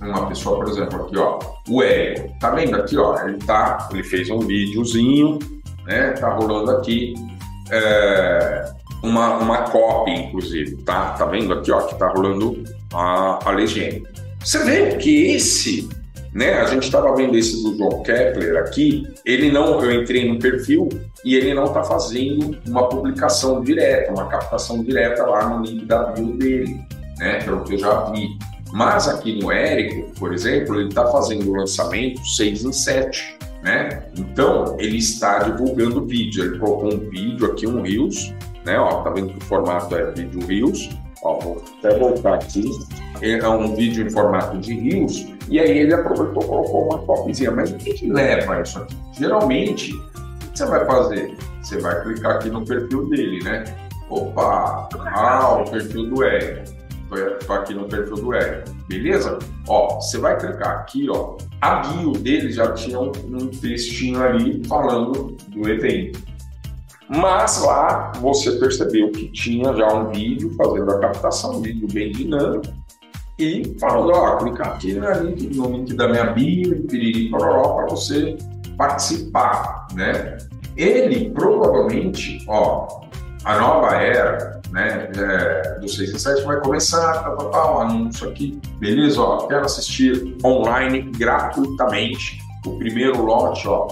uma 0.00 0.26
pessoa, 0.26 0.56
por 0.56 0.68
exemplo, 0.68 1.04
aqui, 1.04 1.18
ó, 1.18 1.38
o 1.68 1.82
Hélio, 1.82 2.32
tá 2.40 2.50
vendo 2.52 2.74
aqui, 2.74 2.96
ó, 2.96 3.20
ele 3.28 3.36
tá, 3.38 3.86
ele 3.92 4.02
fez 4.02 4.30
um 4.30 4.40
videozinho, 4.40 5.38
né, 5.84 6.12
tá 6.12 6.32
rolando 6.32 6.70
aqui, 6.70 7.12
é, 7.70 8.64
uma, 9.02 9.36
uma 9.36 9.58
cópia, 9.64 10.14
inclusive, 10.14 10.76
tá, 10.84 11.10
tá 11.10 11.26
vendo 11.26 11.52
aqui, 11.52 11.70
ó, 11.70 11.82
que 11.82 11.96
tá 11.96 12.08
rolando 12.08 12.64
a, 12.94 13.38
a 13.44 13.50
legenda. 13.50 14.10
Você 14.40 14.58
vê 14.64 14.96
que 14.96 15.34
esse 15.34 15.88
né? 16.32 16.54
A 16.60 16.66
gente 16.66 16.84
estava 16.84 17.14
vendo 17.14 17.36
esse 17.36 17.62
do 17.62 17.76
João 17.76 18.02
Kepler 18.02 18.56
aqui, 18.58 19.06
ele 19.24 19.50
não, 19.50 19.82
eu 19.82 20.02
entrei 20.02 20.28
no 20.30 20.38
perfil 20.38 20.88
e 21.24 21.34
ele 21.34 21.52
não 21.54 21.64
está 21.64 21.82
fazendo 21.84 22.56
uma 22.66 22.88
publicação 22.88 23.62
direta, 23.62 24.12
uma 24.12 24.26
captação 24.26 24.82
direta 24.82 25.24
lá 25.26 25.48
no 25.48 25.64
link 25.64 25.84
da 25.84 26.04
bio 26.04 26.36
dele, 26.36 26.80
né? 27.18 27.38
Pelo 27.44 27.62
que 27.64 27.74
eu 27.74 27.78
já 27.78 28.10
vi. 28.10 28.28
Mas 28.72 29.06
aqui 29.06 29.38
no 29.38 29.52
Érico, 29.52 30.10
por 30.18 30.32
exemplo, 30.32 30.80
ele 30.80 30.88
está 30.88 31.06
fazendo 31.08 31.50
o 31.50 31.56
lançamento 31.56 32.24
6 32.24 32.64
em 32.64 32.72
7, 32.72 33.38
né? 33.62 34.04
Então, 34.16 34.76
ele 34.78 34.96
está 34.96 35.40
divulgando 35.40 36.06
vídeo. 36.06 36.44
Ele 36.44 36.58
colocou 36.58 36.94
um 36.94 37.10
vídeo 37.10 37.46
aqui, 37.46 37.66
um 37.66 37.82
Reels, 37.82 38.32
né? 38.64 38.78
Ó, 38.78 39.02
tá 39.02 39.10
vendo 39.10 39.34
que 39.34 39.38
o 39.38 39.42
formato 39.42 39.94
é 39.94 40.10
vídeo 40.12 40.46
Reels. 40.46 40.88
Ó, 41.22 41.38
vou 41.38 41.64
até 41.78 41.98
voltar 41.98 42.34
aqui. 42.34 42.64
É 43.20 43.46
um 43.46 43.76
vídeo 43.76 44.06
em 44.06 44.10
formato 44.10 44.56
de 44.56 44.72
Reels 44.72 45.26
e 45.48 45.58
aí 45.58 45.78
ele 45.78 45.94
aproveitou 45.94 46.42
e 46.42 46.46
colocou 46.46 46.88
uma 46.88 46.98
copyzinha. 46.98 47.50
Mas 47.50 47.70
o 47.70 47.76
que, 47.76 47.94
que 47.94 48.10
leva 48.10 48.60
isso 48.60 48.78
aqui? 48.78 48.96
Geralmente, 49.18 49.92
o 49.92 50.50
que 50.50 50.58
você 50.58 50.66
vai 50.66 50.84
fazer? 50.84 51.36
Você 51.62 51.78
vai 51.78 52.02
clicar 52.02 52.36
aqui 52.36 52.50
no 52.50 52.64
perfil 52.64 53.08
dele, 53.08 53.42
né? 53.44 53.64
Opa! 54.08 54.88
Ah, 55.14 55.58
o 55.58 55.70
perfil 55.70 56.10
do 56.10 56.22
Érico. 56.24 56.82
Estou 57.40 57.56
aqui 57.56 57.74
no 57.74 57.84
perfil 57.84 58.16
do 58.16 58.34
Érico. 58.34 58.70
Beleza? 58.88 59.38
Ó, 59.68 60.00
você 60.00 60.18
vai 60.18 60.38
clicar 60.38 60.80
aqui, 60.80 61.08
ó. 61.10 61.36
A 61.60 61.76
bio 61.76 62.12
dele 62.12 62.50
já 62.50 62.72
tinha 62.72 62.98
um, 62.98 63.12
um 63.26 63.48
textinho 63.48 64.22
ali 64.22 64.62
falando 64.66 65.36
do 65.48 65.68
evento. 65.68 66.20
Mas 67.08 67.62
lá 67.62 68.12
você 68.20 68.52
percebeu 68.52 69.10
que 69.10 69.28
tinha 69.28 69.74
já 69.74 69.86
um 69.92 70.10
vídeo 70.10 70.54
fazendo 70.56 70.90
a 70.90 70.98
captação, 70.98 71.56
um 71.56 71.60
vídeo 71.60 71.86
bem 71.92 72.10
dinâmico 72.10 72.81
e 73.38 73.76
falando, 73.80 74.12
ó, 74.12 74.36
clica 74.36 74.64
aqui 74.64 74.94
no 74.94 75.10
link, 75.10 75.56
no 75.56 75.70
link 75.70 75.94
da 75.94 76.08
minha 76.08 76.26
bio, 76.26 76.82
piriri, 76.86 77.30
pororó, 77.30 77.74
para 77.74 77.86
você 77.86 78.36
participar, 78.76 79.86
né? 79.94 80.38
Ele 80.76 81.30
provavelmente, 81.30 82.44
ó, 82.48 83.02
a 83.44 83.58
nova 83.58 83.94
era, 83.96 84.60
né, 84.70 85.10
é, 85.16 85.78
do 85.80 85.88
6 85.88 86.10
e 86.10 86.18
7 86.18 86.42
vai 86.44 86.60
começar, 86.60 87.22
tal, 87.22 87.36
tal, 87.36 87.50
tal, 87.50 87.80
anúncio 87.82 88.28
aqui, 88.28 88.58
beleza, 88.78 89.20
ó, 89.20 89.46
quero 89.46 89.66
assistir 89.66 90.36
online 90.44 91.10
gratuitamente, 91.16 92.38
o 92.64 92.78
primeiro 92.78 93.22
lote, 93.22 93.66
ó, 93.66 93.86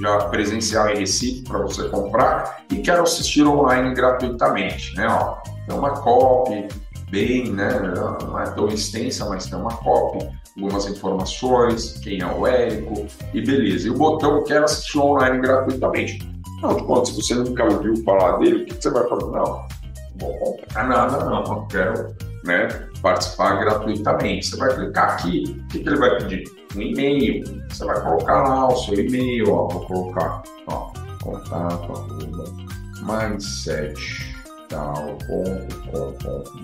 já 0.00 0.18
presencial 0.28 0.90
em 0.90 0.98
Recife 0.98 1.42
para 1.44 1.58
você 1.58 1.88
comprar 1.88 2.64
e 2.70 2.76
quero 2.78 3.02
assistir 3.02 3.44
online 3.44 3.94
gratuitamente, 3.94 4.94
né, 4.96 5.06
ó, 5.08 5.38
é 5.68 5.72
uma 5.72 5.90
copy, 5.90 6.66
bem, 7.10 7.50
né? 7.50 7.68
Não 8.22 8.40
é 8.40 8.50
tão 8.50 8.68
extensa, 8.68 9.28
mas 9.28 9.46
tem 9.46 9.58
uma 9.58 9.74
cópia, 9.76 10.30
algumas 10.56 10.86
informações, 10.86 11.98
quem 12.02 12.20
é 12.20 12.26
o 12.26 12.46
Érico, 12.46 13.06
e 13.32 13.40
beleza. 13.40 13.88
E 13.88 13.90
o 13.90 13.94
botão 13.94 14.42
quer 14.44 14.62
assistir 14.62 14.98
online 14.98 15.40
gratuitamente. 15.40 16.18
Não, 16.62 16.74
conta, 16.74 17.06
se 17.06 17.16
você 17.16 17.34
nunca 17.34 17.64
ouviu 17.64 17.96
falar 18.04 18.38
dele, 18.38 18.62
o 18.62 18.66
que 18.66 18.74
você 18.74 18.90
vai 18.90 19.08
fazer? 19.08 19.26
Não, 19.26 19.30
não 19.32 19.68
vou 20.18 20.38
comprar 20.38 20.88
nada, 20.88 21.24
não, 21.24 21.42
não 21.44 21.68
quero 21.68 22.14
né, 22.44 22.68
participar 23.00 23.60
gratuitamente. 23.60 24.46
Você 24.46 24.56
vai 24.56 24.74
clicar 24.74 25.12
aqui, 25.12 25.44
o 25.64 25.68
que, 25.68 25.78
que 25.80 25.88
ele 25.88 25.98
vai 25.98 26.18
pedir? 26.18 26.44
Um 26.76 26.80
e-mail. 26.80 27.44
Você 27.70 27.84
vai 27.84 28.00
colocar 28.02 28.42
lá 28.42 28.68
o 28.68 28.76
seu 28.76 28.94
e-mail, 28.94 29.52
ó, 29.52 29.68
vou 29.68 29.86
colocar, 29.86 30.42
ó, 30.66 30.90
contato, 31.22 31.92
arroba, 31.92 32.44
mindset 33.02 34.37
tal.com.br 34.68 36.58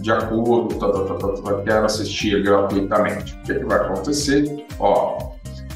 de 0.00 0.12
acordo, 0.12 0.76
tá, 0.76 0.92
tá, 0.92 1.14
tá, 1.14 1.28
tá, 1.42 1.62
quero 1.62 1.86
assistir 1.86 2.42
gratuitamente. 2.42 3.34
O 3.34 3.42
que, 3.42 3.54
que 3.54 3.64
vai 3.64 3.78
acontecer? 3.78 4.64
Ó, 4.78 5.18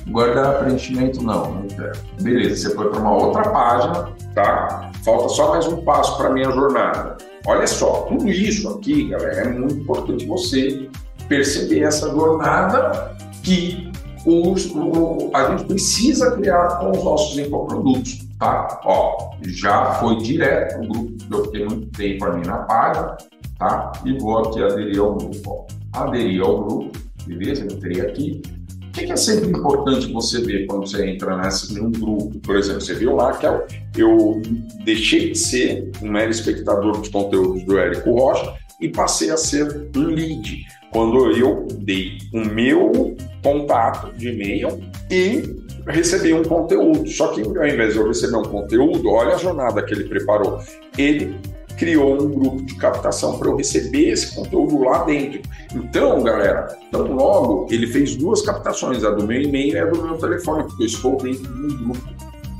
guardar 0.09 0.61
preenchimento 0.61 1.23
não, 1.23 1.55
não 1.55 1.67
quero. 1.67 1.93
Beleza, 2.21 2.57
você 2.57 2.75
foi 2.75 2.89
para 2.91 3.01
uma 3.01 3.17
outra 3.17 3.43
página, 3.51 4.13
tá? 4.35 4.93
Falta 5.05 5.29
só 5.29 5.51
mais 5.51 5.67
um 5.67 5.83
passo 5.83 6.17
para 6.17 6.31
minha 6.31 6.51
jornada. 6.51 7.17
Olha 7.47 7.67
só, 7.67 8.03
tudo 8.03 8.29
isso 8.29 8.69
aqui, 8.69 9.09
galera, 9.09 9.41
é 9.41 9.49
muito 9.49 9.75
importante 9.75 10.25
você 10.27 10.89
perceber 11.29 11.81
essa 11.81 12.09
jornada 12.11 13.17
que 13.43 13.91
os, 14.25 14.67
o, 14.67 15.31
a 15.35 15.51
gente 15.51 15.65
precisa 15.65 16.31
criar 16.37 16.79
com 16.79 16.93
os 16.93 17.03
nossos 17.03 17.37
infoprodutos 17.37 18.21
tá? 18.43 18.81
Ó, 18.85 19.31
já 19.43 19.95
foi 19.95 20.17
direto 20.17 20.83
o 20.83 20.89
grupo 20.89 21.13
que 21.17 21.33
eu 21.33 21.45
fiquei 21.45 21.65
muito 21.65 21.87
tempo 21.97 22.25
ali 22.25 22.45
na 22.45 22.59
página, 22.59 23.17
tá? 23.57 23.93
E 24.05 24.19
vou 24.19 24.39
aqui 24.39 24.63
aderir 24.63 25.01
ao 25.01 25.15
grupo, 25.15 25.41
ó. 25.47 25.67
Aderir 25.93 26.43
ao 26.43 26.65
grupo, 26.65 26.99
beleza? 27.25 27.65
Entrei 27.65 28.01
aqui. 28.01 28.43
O 28.89 28.93
que 28.93 29.11
é 29.13 29.17
sempre 29.17 29.49
importante 29.49 30.13
você 30.13 30.41
ver 30.43 30.67
quando 30.67 30.87
você 30.87 31.09
entra 31.09 31.37
nesse, 31.37 31.73
num 31.75 31.91
grupo? 31.91 32.39
Por 32.41 32.57
exemplo, 32.57 32.81
você 32.81 32.95
viu 32.95 33.15
lá 33.15 33.33
que 33.33 34.03
eu 34.03 34.43
deixei 34.85 35.31
de 35.31 35.39
ser 35.39 35.91
um 36.03 36.11
mero 36.11 36.31
espectador 36.31 36.99
dos 36.99 37.09
conteúdos 37.09 37.63
do 37.65 37.79
Érico 37.79 38.13
Rocha 38.13 38.55
e 38.81 38.89
passei 38.89 39.31
a 39.31 39.37
ser 39.37 39.89
um 39.97 40.07
lead. 40.07 40.67
Quando 40.93 41.31
eu 41.31 41.67
dei 41.79 42.19
o 42.35 42.41
meu 42.41 43.17
contato 43.43 44.13
de 44.19 44.29
e-mail 44.29 44.79
e 45.11 45.63
receber 45.87 46.35
um 46.35 46.43
conteúdo. 46.43 47.09
Só 47.09 47.29
que 47.29 47.43
ao 47.43 47.67
invés 47.67 47.95
de 47.95 47.99
eu 47.99 48.07
receber 48.07 48.37
um 48.37 48.45
conteúdo, 48.45 49.09
olha 49.11 49.35
a 49.35 49.39
jornada 49.39 49.83
que 49.83 49.95
ele 49.95 50.05
preparou. 50.05 50.61
Ele 50.97 51.37
criou 51.77 52.23
um 52.23 52.31
grupo 52.31 52.63
de 52.63 52.75
captação 52.77 53.39
para 53.39 53.49
eu 53.49 53.57
receber 53.57 54.11
esse 54.11 54.35
conteúdo 54.35 54.85
lá 54.85 55.05
dentro. 55.05 55.43
Então, 55.75 56.23
galera, 56.23 56.69
tão 56.91 57.13
logo 57.13 57.67
ele 57.71 57.87
fez 57.87 58.15
duas 58.15 58.43
captações, 58.43 59.05
a 59.05 59.11
do 59.11 59.27
meu 59.27 59.41
e-mail 59.41 59.75
e 59.75 59.79
a 59.79 59.87
do 59.87 60.03
meu 60.03 60.17
telefone, 60.17 60.65
porque 60.65 60.83
eu 60.83 60.87
estou 60.87 61.17
dentro 61.17 61.43
do 61.43 61.79
grupo 61.79 62.01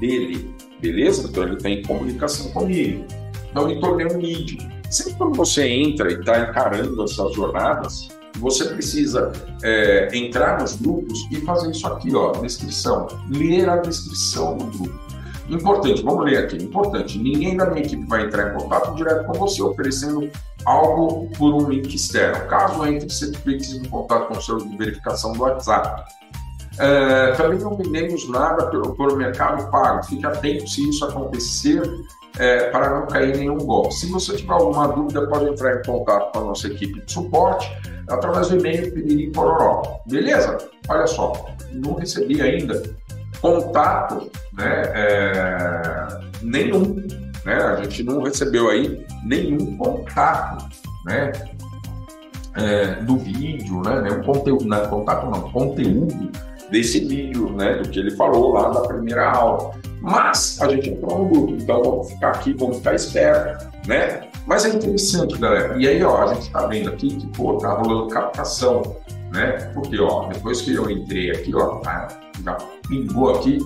dele, 0.01 0.55
beleza? 0.81 1.29
Então 1.29 1.45
ele 1.45 1.57
tem 1.57 1.83
comunicação 1.83 2.51
comigo. 2.51 3.05
Então 3.51 3.69
me 3.69 3.79
tornei 3.81 4.07
um 4.07 4.19
lead. 4.19 4.59
Sempre 4.91 5.15
quando 5.15 5.37
você 5.37 5.67
entra 5.67 6.11
e 6.11 6.15
está 6.15 6.41
encarando 6.41 7.05
essas 7.05 7.33
jornadas, 7.35 8.09
você 8.39 8.65
precisa 8.65 9.33
é, 9.63 10.09
entrar 10.17 10.61
nos 10.61 10.77
grupos 10.77 11.19
e 11.31 11.41
fazer 11.43 11.71
isso 11.71 11.87
aqui, 11.87 12.15
ó, 12.15 12.33
descrição. 12.33 13.07
Ler 13.29 13.69
a 13.69 13.77
descrição 13.77 14.57
do 14.57 14.67
grupo. 14.67 15.13
Importante, 15.49 16.03
vamos 16.03 16.25
ler 16.25 16.39
aqui. 16.39 16.57
Importante, 16.57 17.19
ninguém 17.19 17.57
da 17.57 17.67
minha 17.71 17.85
equipe 17.85 18.05
vai 18.07 18.25
entrar 18.25 18.51
em 18.51 18.59
contato 18.59 18.95
direto 18.95 19.27
com 19.27 19.33
você 19.35 19.63
oferecendo 19.63 20.31
algo 20.65 21.29
por 21.37 21.53
um 21.55 21.69
link 21.69 21.95
externo. 21.95 22.47
Caso 22.49 22.87
entre, 22.87 23.11
você 23.11 23.31
precisa 23.31 23.79
em 23.79 23.89
contato 23.89 24.29
com 24.29 24.39
o 24.39 24.43
seu 24.43 24.59
de 24.59 24.77
verificação 24.77 25.33
do 25.33 25.43
WhatsApp. 25.43 26.05
É, 26.79 27.33
também 27.33 27.59
não 27.59 27.77
vendemos 27.77 28.29
nada 28.29 28.67
pelo, 28.67 28.95
pelo 28.95 29.17
mercado 29.17 29.71
pago. 29.71 30.05
Fique 30.05 30.25
atento 30.25 30.69
se 30.69 30.89
isso 30.89 31.05
acontecer 31.05 31.83
é, 32.39 32.71
para 32.71 32.99
não 33.01 33.07
cair 33.07 33.37
nenhum 33.37 33.59
golpe. 33.59 33.95
Se 33.95 34.07
você 34.11 34.37
tiver 34.37 34.53
alguma 34.53 34.89
dúvida, 34.89 35.27
pode 35.29 35.47
entrar 35.47 35.77
em 35.77 35.83
contato 35.83 36.33
com 36.33 36.39
a 36.39 36.45
nossa 36.45 36.67
equipe 36.69 37.01
de 37.05 37.13
suporte 37.13 37.71
através 38.09 38.49
do 38.49 38.59
e-mail 38.59 38.93
Piriri 38.93 39.31
Pororó. 39.31 40.01
Beleza? 40.07 40.59
Olha 40.89 41.07
só, 41.07 41.33
não 41.73 41.95
recebi 41.95 42.41
ainda 42.41 42.83
contato 43.41 44.31
né, 44.53 44.83
é, 44.95 46.21
nenhum. 46.43 46.97
Né? 47.45 47.55
A 47.55 47.83
gente 47.83 48.03
não 48.03 48.23
recebeu 48.23 48.71
aí 48.71 49.05
nenhum 49.25 49.77
contato 49.77 50.65
né, 51.05 51.33
é, 52.55 52.95
do 53.03 53.17
vídeo, 53.19 53.83
né, 53.83 54.01
nenhum 54.01 54.23
conteúdo, 54.23 54.65
não, 54.65 54.89
contato 54.89 55.29
não, 55.29 55.51
conteúdo 55.51 56.31
desse 56.73 57.01
vídeo, 57.01 57.53
né, 57.53 57.75
do 57.75 57.89
que 57.89 58.01
ele 58.01 58.11
falou 58.13 58.55
lá 58.55 58.73
na 58.73 58.81
primeira 58.81 59.31
aula. 59.31 59.73
Mas 60.01 60.61
a 60.61 60.69
gente 60.69 60.91
entrou 60.91 61.19
no 61.19 61.29
grupo, 61.29 61.53
então 61.53 61.83
vamos 61.83 62.11
ficar 62.11 62.31
aqui, 62.31 62.55
vamos 62.55 62.79
ficar 62.79 62.95
esperto, 62.95 63.71
né? 63.87 64.29
Mas 64.47 64.65
é 64.65 64.71
interessante, 64.71 65.39
galera. 65.39 65.77
E 65.79 65.87
aí, 65.87 66.03
ó, 66.03 66.25
a 66.25 66.35
gente 66.35 66.47
está 66.47 66.67
vendo 66.67 66.89
aqui 66.89 67.15
que, 67.15 67.27
pô, 67.29 67.59
tá 67.59 67.75
rolando 67.75 68.09
captação, 68.09 68.97
né? 69.33 69.71
Porque, 69.75 70.01
ó, 70.01 70.27
depois 70.27 70.63
que 70.63 70.75
eu 70.75 70.91
entrei 70.91 71.31
aqui, 71.31 71.55
ó, 71.55 71.77
tá, 71.77 72.09
já 72.43 72.55
pingou 72.89 73.37
aqui 73.37 73.59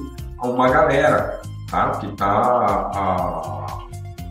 uma 0.42 0.68
galera, 0.68 1.40
tá? 1.70 1.92
Que 1.92 2.08
tá, 2.16 2.90
a, 2.94 3.86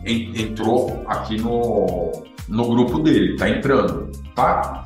entrou 0.06 1.02
aqui 1.08 1.40
no, 1.40 2.12
no 2.48 2.68
grupo 2.68 3.00
dele, 3.00 3.36
tá 3.36 3.48
entrando, 3.48 4.12
tá? 4.36 4.85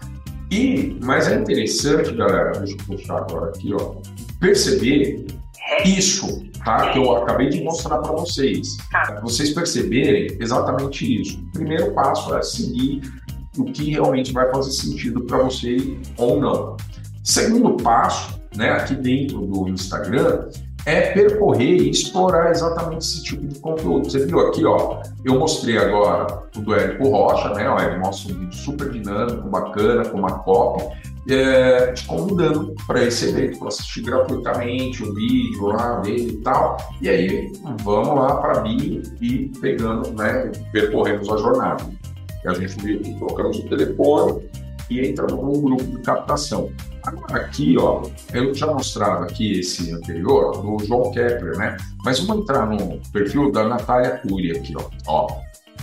E, 0.50 0.98
mas 1.02 1.28
é 1.28 1.36
interessante, 1.36 2.12
galera, 2.12 2.50
deixa 2.58 2.74
eu 2.74 2.96
puxar 2.96 3.18
agora 3.18 3.50
aqui, 3.50 3.72
ó. 3.72 3.94
perceber 4.40 5.26
isso, 5.84 6.44
tá? 6.64 6.90
Que 6.92 6.98
eu 6.98 7.16
acabei 7.16 7.48
de 7.48 7.62
mostrar 7.62 7.98
para 7.98 8.12
vocês. 8.12 8.76
Tá. 8.90 9.20
Vocês 9.22 9.50
perceberem 9.50 10.36
exatamente 10.40 11.20
isso. 11.20 11.38
O 11.38 11.52
primeiro 11.52 11.92
passo 11.92 12.34
é 12.34 12.42
seguir 12.42 13.02
o 13.56 13.64
que 13.64 13.90
realmente 13.90 14.32
vai 14.32 14.50
fazer 14.50 14.72
sentido 14.72 15.22
para 15.22 15.38
você 15.38 15.98
ou 16.16 16.40
não. 16.40 16.76
Segundo 17.22 17.76
passo, 17.82 18.40
né, 18.56 18.70
aqui 18.70 18.94
dentro 18.94 19.40
do 19.46 19.68
Instagram, 19.68 20.48
é 20.86 21.12
percorrer 21.12 21.76
e 21.82 21.90
explorar 21.90 22.50
exatamente 22.50 23.02
esse 23.02 23.22
tipo 23.22 23.46
de 23.46 23.58
conteúdo. 23.58 24.10
Você 24.10 24.24
viu 24.26 24.40
aqui, 24.40 24.64
ó, 24.64 25.02
eu 25.24 25.38
mostrei 25.38 25.78
agora 25.78 26.42
o 26.56 26.60
do 26.60 26.74
Érico 26.74 27.08
Rocha, 27.08 27.54
né? 27.54 27.68
Ó, 27.68 27.78
ele 27.78 27.98
mostra 27.98 28.34
um 28.34 28.38
vídeo 28.38 28.54
super 28.54 28.90
dinâmico, 28.90 29.48
bacana, 29.48 30.08
com 30.08 30.18
uma 30.18 30.38
copy, 30.38 30.84
é, 31.28 31.92
te 31.92 32.06
convidando 32.06 32.74
para 32.86 33.04
esse 33.04 33.28
evento, 33.28 33.58
para 33.58 33.68
assistir 33.68 34.02
gratuitamente 34.02 35.02
o 35.02 35.14
vídeo 35.14 35.66
lá 35.66 36.00
dele 36.00 36.32
e 36.32 36.36
tal. 36.38 36.76
E 37.00 37.08
aí 37.08 37.52
vamos 37.82 38.14
lá 38.14 38.36
para 38.36 38.58
a 38.58 38.60
bio 38.62 39.02
e 39.20 39.50
pegando, 39.60 40.10
né? 40.12 40.50
Percorremos 40.72 41.28
a 41.30 41.36
jornada. 41.36 41.84
E 42.42 42.48
a 42.48 42.54
gente 42.54 43.14
colocamos 43.18 43.58
o 43.58 43.68
telefone 43.68 44.48
e 44.90 45.08
entramos 45.08 45.42
num 45.42 45.62
grupo 45.62 45.84
de 45.84 45.98
captação. 45.98 46.70
Agora 47.04 47.36
aqui, 47.36 47.76
ó, 47.78 48.02
eu 48.34 48.52
já 48.52 48.66
mostrava 48.66 49.24
aqui 49.24 49.60
esse 49.60 49.92
anterior 49.92 50.60
do 50.60 50.84
João 50.84 51.10
Kepler, 51.12 51.56
né? 51.56 51.76
Mas 52.04 52.20
vamos 52.20 52.42
entrar 52.42 52.66
no 52.66 53.00
perfil 53.12 53.50
da 53.50 53.66
Natália 53.66 54.18
Cury 54.18 54.52
aqui, 54.52 54.74
ó. 54.76 54.84
ó. 55.06 55.28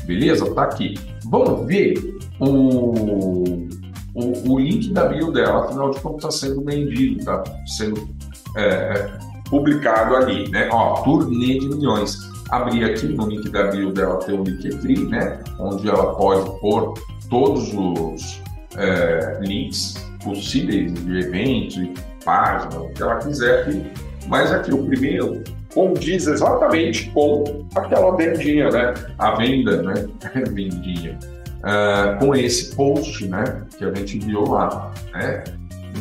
Beleza? 0.05 0.53
Tá 0.53 0.63
aqui. 0.63 0.93
Vamos 1.25 1.65
ver 1.65 2.17
o, 2.39 3.67
o, 4.13 4.51
o 4.51 4.59
link 4.59 4.91
da 4.93 5.05
bio 5.05 5.31
dela, 5.31 5.65
afinal 5.65 5.91
de 5.91 5.99
contas 6.01 6.35
está 6.35 6.47
sendo 6.47 6.63
vendido, 6.63 7.25
tá 7.25 7.43
sendo 7.65 8.07
é, 8.55 9.09
publicado 9.49 10.15
ali, 10.15 10.49
né? 10.49 10.69
Ó, 10.71 11.01
turnê 11.01 11.59
de 11.59 11.67
milhões. 11.67 12.17
Abrir 12.49 12.85
aqui 12.85 13.07
no 13.07 13.27
link 13.27 13.49
da 13.49 13.65
bio 13.65 13.91
dela 13.91 14.17
tem 14.17 14.39
o 14.39 14.43
Linktree, 14.43 15.05
né? 15.07 15.39
Onde 15.59 15.89
ela 15.89 16.15
pode 16.15 16.59
pôr 16.59 16.93
todos 17.29 17.73
os 17.73 18.41
é, 18.75 19.37
links 19.41 19.95
possíveis 20.23 20.93
de 20.93 21.19
eventos 21.19 21.77
e 21.77 21.93
páginas, 22.23 22.75
o 22.75 22.89
que 22.89 23.01
ela 23.01 23.15
quiser 23.17 23.61
aqui. 23.61 23.91
Mas 24.27 24.51
aqui 24.51 24.73
o 24.73 24.85
primeiro 24.85 25.43
condiz 25.73 26.27
exatamente 26.27 27.09
com 27.11 27.65
aquela 27.75 28.15
vendinha, 28.15 28.69
né? 28.69 28.93
A 29.17 29.35
venda, 29.35 29.81
né? 29.81 29.93
vendinha. 30.51 31.17
Uh, 31.57 32.19
com 32.19 32.35
esse 32.35 32.75
post, 32.75 33.27
né? 33.27 33.43
Que 33.77 33.85
a 33.85 33.93
gente 33.93 34.19
viu 34.19 34.43
lá, 34.43 34.91
né? 35.13 35.43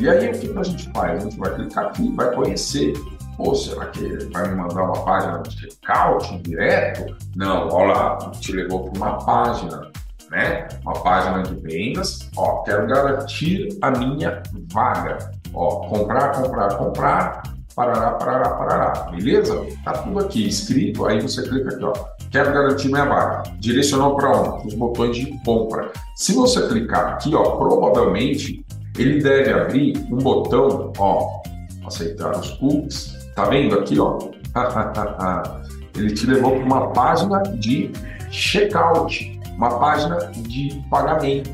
E 0.01 0.09
aí 0.09 0.29
o 0.29 0.33
que 0.33 0.59
a 0.59 0.63
gente 0.63 0.91
faz? 0.93 1.23
A 1.23 1.25
gente 1.25 1.39
vai 1.39 1.55
clicar 1.55 1.87
aqui, 1.87 2.13
vai 2.15 2.35
conhecer. 2.35 2.93
Pô, 3.37 3.55
será 3.55 3.87
que 3.87 4.03
ele 4.03 4.25
vai 4.33 4.49
me 4.49 4.57
mandar 4.57 4.83
uma 4.83 5.05
página 5.05 5.43
de 5.43 5.59
checkout 5.59 6.39
direto? 6.43 7.17
Não, 7.35 7.69
olha 7.69 7.93
lá, 7.93 8.31
te 8.41 8.53
levou 8.53 8.91
para 8.91 8.99
uma 8.99 9.19
página 9.19 9.91
né? 10.37 10.69
Uma 10.83 10.93
página 10.93 11.43
de 11.43 11.55
vendas, 11.55 12.29
ó, 12.37 12.63
quero 12.63 12.87
garantir 12.87 13.69
a 13.81 13.91
minha 13.91 14.43
vaga, 14.71 15.33
ó, 15.55 15.89
comprar, 15.89 16.33
comprar, 16.33 16.77
comprar, 16.77 17.43
parará, 17.75 18.11
parará, 18.13 18.51
parará, 18.51 19.11
beleza? 19.11 19.67
Tá 19.83 19.93
tudo 19.95 20.19
aqui 20.19 20.47
escrito, 20.47 21.07
aí 21.07 21.23
você 21.23 21.43
clica 21.49 21.71
aqui, 21.71 21.85
ó, 21.85 21.93
quero 22.31 22.53
garantir 22.53 22.89
minha 22.89 23.07
vaga. 23.07 23.45
Direcionou 23.59 24.15
para 24.15 24.31
onde? 24.31 24.69
Os 24.69 24.75
botões 24.75 25.17
de 25.17 25.43
compra. 25.43 25.91
Se 26.17 26.35
você 26.35 26.69
clicar 26.69 27.15
aqui, 27.15 27.35
ó, 27.35 27.57
provavelmente 27.57 28.63
ele 28.99 29.23
deve 29.23 29.55
abrir 29.55 29.97
um 30.11 30.19
botão, 30.19 30.93
ó, 30.99 31.41
aceitar 31.87 32.39
os 32.39 32.51
cookies. 32.59 33.17
Tá 33.35 33.47
vendo 33.47 33.79
aqui, 33.79 33.99
ó? 33.99 34.19
ele 35.97 36.13
te 36.13 36.27
levou 36.27 36.57
para 36.57 36.65
uma 36.65 36.93
página 36.93 37.43
de 37.43 37.91
checkout 38.31 39.36
uma 39.57 39.79
página 39.79 40.17
de 40.35 40.83
pagamento, 40.91 41.51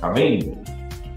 tá 0.00 0.08
vendo? 0.10 0.58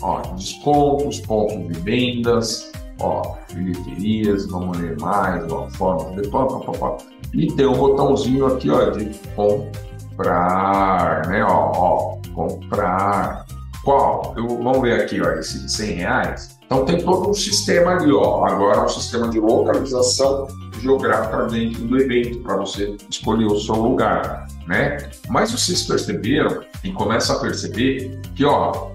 Ó, 0.02 0.21
descontos, 0.36 1.19
pontos 1.21 1.67
de 1.67 1.80
vendas, 1.80 2.71
ó, 3.00 3.36
bilheterias, 3.54 4.45
vamos 4.48 4.78
ler 4.78 5.00
mais, 5.00 5.50
ó, 5.52 5.67
forma 5.71 6.21
de 6.21 6.28
pá, 6.28 6.45
pá, 6.45 6.71
pá, 6.74 6.98
E 7.34 7.48
tem 7.54 7.65
um 7.65 7.78
botãozinho 7.78 8.45
aqui, 8.48 8.69
ó, 8.69 8.89
de 8.89 9.12
comprar, 9.36 11.28
né, 11.28 11.43
ó, 11.43 11.71
ó 11.74 12.15
comprar. 12.34 13.45
Qual? 13.84 14.34
Eu, 14.36 14.48
vamos 14.48 14.82
ver 14.82 15.02
aqui, 15.02 15.21
ó, 15.21 15.32
esse 15.34 15.60
de 15.60 15.71
100 15.71 15.91
reais. 15.91 16.60
Então 16.65 16.84
tem 16.84 16.98
todo 17.04 17.30
um 17.30 17.34
sistema 17.34 17.91
ali, 17.91 18.12
ó. 18.12 18.43
Agora 18.45 18.84
um 18.84 18.89
sistema 18.89 19.30
de 19.30 19.39
localização 19.39 20.48
geográfica 20.82 21.45
dentro 21.45 21.84
do 21.84 21.98
evento 21.98 22.39
para 22.39 22.58
você 22.58 22.98
escolher 23.10 23.45
o 23.45 23.60
seu 23.60 23.76
lugar 23.76 24.44
né? 24.67 24.97
Mas 25.30 25.51
vocês 25.51 25.84
perceberam 25.84 26.63
e 26.84 26.91
começam 26.91 27.38
a 27.38 27.39
perceber 27.39 28.19
que, 28.36 28.45
ó, 28.45 28.91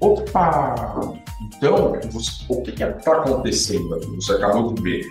opa, 0.00 1.14
então 1.40 1.98
você, 2.10 2.44
o 2.48 2.62
que 2.62 2.70
está 2.70 3.12
acontecendo 3.18 3.94
aqui? 3.94 4.06
Você 4.16 4.32
acabou 4.32 4.72
de 4.74 4.82
ver. 4.82 5.06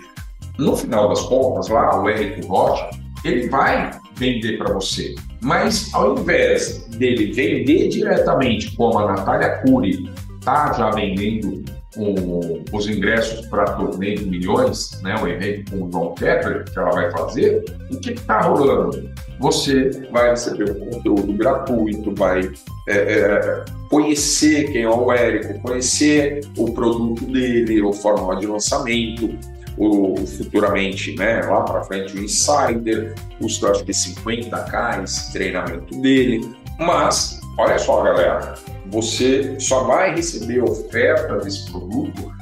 No 0.58 0.76
final 0.76 1.08
das 1.08 1.20
contas, 1.22 1.68
lá 1.68 2.02
o 2.02 2.08
Eric 2.08 2.46
Rocha, 2.46 2.90
ele 3.24 3.48
vai 3.48 3.90
vender 4.16 4.58
para 4.58 4.74
você. 4.74 5.14
Mas 5.40 5.92
ao 5.94 6.18
invés 6.18 6.86
dele 6.88 7.32
vender 7.32 7.88
diretamente, 7.88 8.74
como 8.76 8.98
a 8.98 9.12
Natália 9.12 9.62
Cury 9.62 10.10
está 10.38 10.72
já 10.72 10.90
vendendo 10.90 11.64
um, 11.96 12.62
os 12.72 12.88
ingressos 12.88 13.46
para 13.46 13.64
turnê 13.72 14.14
de 14.14 14.26
milhões, 14.26 15.00
né, 15.02 15.16
o 15.20 15.26
evento 15.26 15.70
com 15.70 15.84
o 15.84 15.90
João 15.90 16.14
Kepler, 16.14 16.64
que 16.64 16.78
ela 16.78 16.90
vai 16.90 17.10
fazer, 17.10 17.64
o 17.90 17.98
que 17.98 18.12
está 18.12 18.40
rolando? 18.42 19.10
você 19.38 19.90
vai 20.10 20.30
receber 20.30 20.70
um 20.70 20.90
conteúdo 20.90 21.32
gratuito, 21.32 22.14
vai 22.14 22.50
é, 22.88 22.96
é, 22.96 23.64
conhecer 23.88 24.72
quem 24.72 24.82
é 24.82 24.90
o 24.90 25.12
Érico, 25.12 25.60
conhecer 25.60 26.40
o 26.56 26.72
produto 26.72 27.24
dele, 27.26 27.86
a 27.86 27.92
forma 27.92 28.36
de 28.36 28.46
lançamento, 28.46 29.38
o, 29.76 30.16
futuramente, 30.26 31.14
né, 31.16 31.40
lá 31.42 31.62
para 31.62 31.84
frente, 31.84 32.16
o 32.16 32.22
Insider, 32.22 33.14
custa 33.38 33.70
acho 33.70 33.84
que 33.84 33.92
50k 33.92 35.04
esse 35.04 35.32
treinamento 35.32 36.00
dele. 36.00 36.52
Mas, 36.78 37.40
olha 37.56 37.78
só, 37.78 38.02
galera, 38.02 38.54
você 38.90 39.58
só 39.60 39.84
vai 39.84 40.14
receber 40.14 40.62
oferta 40.62 41.36
desse 41.36 41.70
produto 41.70 42.32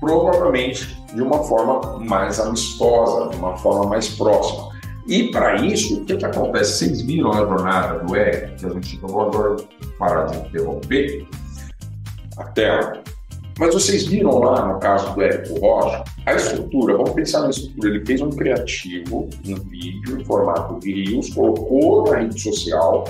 provavelmente 0.00 1.02
de 1.14 1.22
uma 1.22 1.42
forma 1.44 1.98
mais 2.00 2.38
amistosa, 2.38 3.30
de 3.30 3.36
uma 3.36 3.56
forma 3.56 3.88
mais 3.88 4.08
próxima. 4.08 4.74
E 5.06 5.30
para 5.30 5.56
isso, 5.56 6.00
o 6.00 6.04
que, 6.04 6.16
que 6.16 6.24
acontece? 6.24 6.78
Vocês 6.78 7.02
viram 7.02 7.30
a 7.32 7.36
jornada 7.36 7.98
do 8.00 8.16
Eric, 8.16 8.56
que 8.56 8.66
a 8.66 8.70
gente 8.70 9.00
não 9.00 9.08
vou 9.08 9.22
agora 9.22 9.56
parar 9.98 10.24
de 10.26 10.38
interromper 10.38 11.26
a 12.38 12.44
tela. 12.44 13.02
Mas 13.58 13.72
vocês 13.72 14.06
viram 14.06 14.38
lá 14.38 14.66
no 14.66 14.80
caso 14.80 15.14
do 15.14 15.22
Érico 15.22 15.60
Rocha, 15.60 16.02
a 16.26 16.34
estrutura, 16.34 16.96
vamos 16.96 17.12
pensar 17.12 17.42
na 17.42 17.50
estrutura, 17.50 17.90
ele 17.90 18.04
fez 18.04 18.20
um 18.20 18.30
criativo, 18.30 19.28
um 19.46 19.54
vídeo 19.54 20.20
em 20.20 20.24
formato 20.24 20.80
Reels, 20.84 21.32
colocou 21.32 22.10
na 22.10 22.18
rede 22.18 22.40
social, 22.40 23.04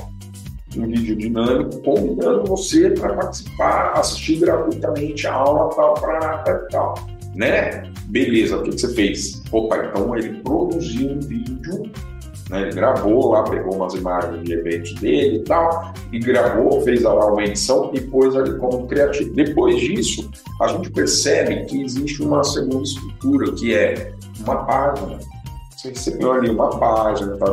um 0.80 0.86
vídeo 0.86 1.16
dinâmico, 1.16 1.82
convidando 1.82 2.44
você 2.44 2.90
para 2.90 3.14
participar, 3.14 3.92
assistir 3.94 4.36
gratuitamente 4.40 5.26
a 5.26 5.34
aula 5.34 5.70
tal, 5.74 5.94
para 5.94 6.58
tal, 6.70 6.94
né? 7.34 7.90
Beleza, 8.06 8.56
o 8.56 8.62
que, 8.62 8.70
que 8.70 8.80
você 8.80 8.94
fez? 8.94 9.42
Opa, 9.50 9.86
então 9.86 10.16
ele 10.16 10.40
produziu 10.40 11.12
um 11.12 11.20
vídeo, 11.20 11.90
né, 12.50 12.62
ele 12.62 12.72
gravou 12.72 13.30
lá, 13.30 13.42
pegou 13.42 13.74
umas 13.74 13.94
imagens 13.94 14.42
de 14.44 14.52
eventos 14.52 14.94
dele 14.94 15.36
e 15.36 15.42
tal, 15.44 15.92
e 16.12 16.18
gravou, 16.18 16.82
fez 16.82 17.02
lá 17.02 17.32
uma 17.32 17.42
edição 17.42 17.90
e 17.94 18.00
pôs 18.00 18.36
ali 18.36 18.56
como 18.58 18.86
criativo. 18.86 19.34
Depois 19.34 19.80
disso, 19.80 20.30
a 20.60 20.68
gente 20.68 20.90
percebe 20.90 21.64
que 21.64 21.82
existe 21.82 22.22
uma 22.22 22.44
segunda 22.44 22.82
estrutura, 22.82 23.52
que 23.52 23.74
é 23.74 24.12
uma 24.40 24.64
página. 24.64 25.18
Você 25.84 25.90
recebeu 25.90 26.32
ali 26.32 26.48
uma 26.48 26.70
página, 26.78 27.36
tá, 27.36 27.46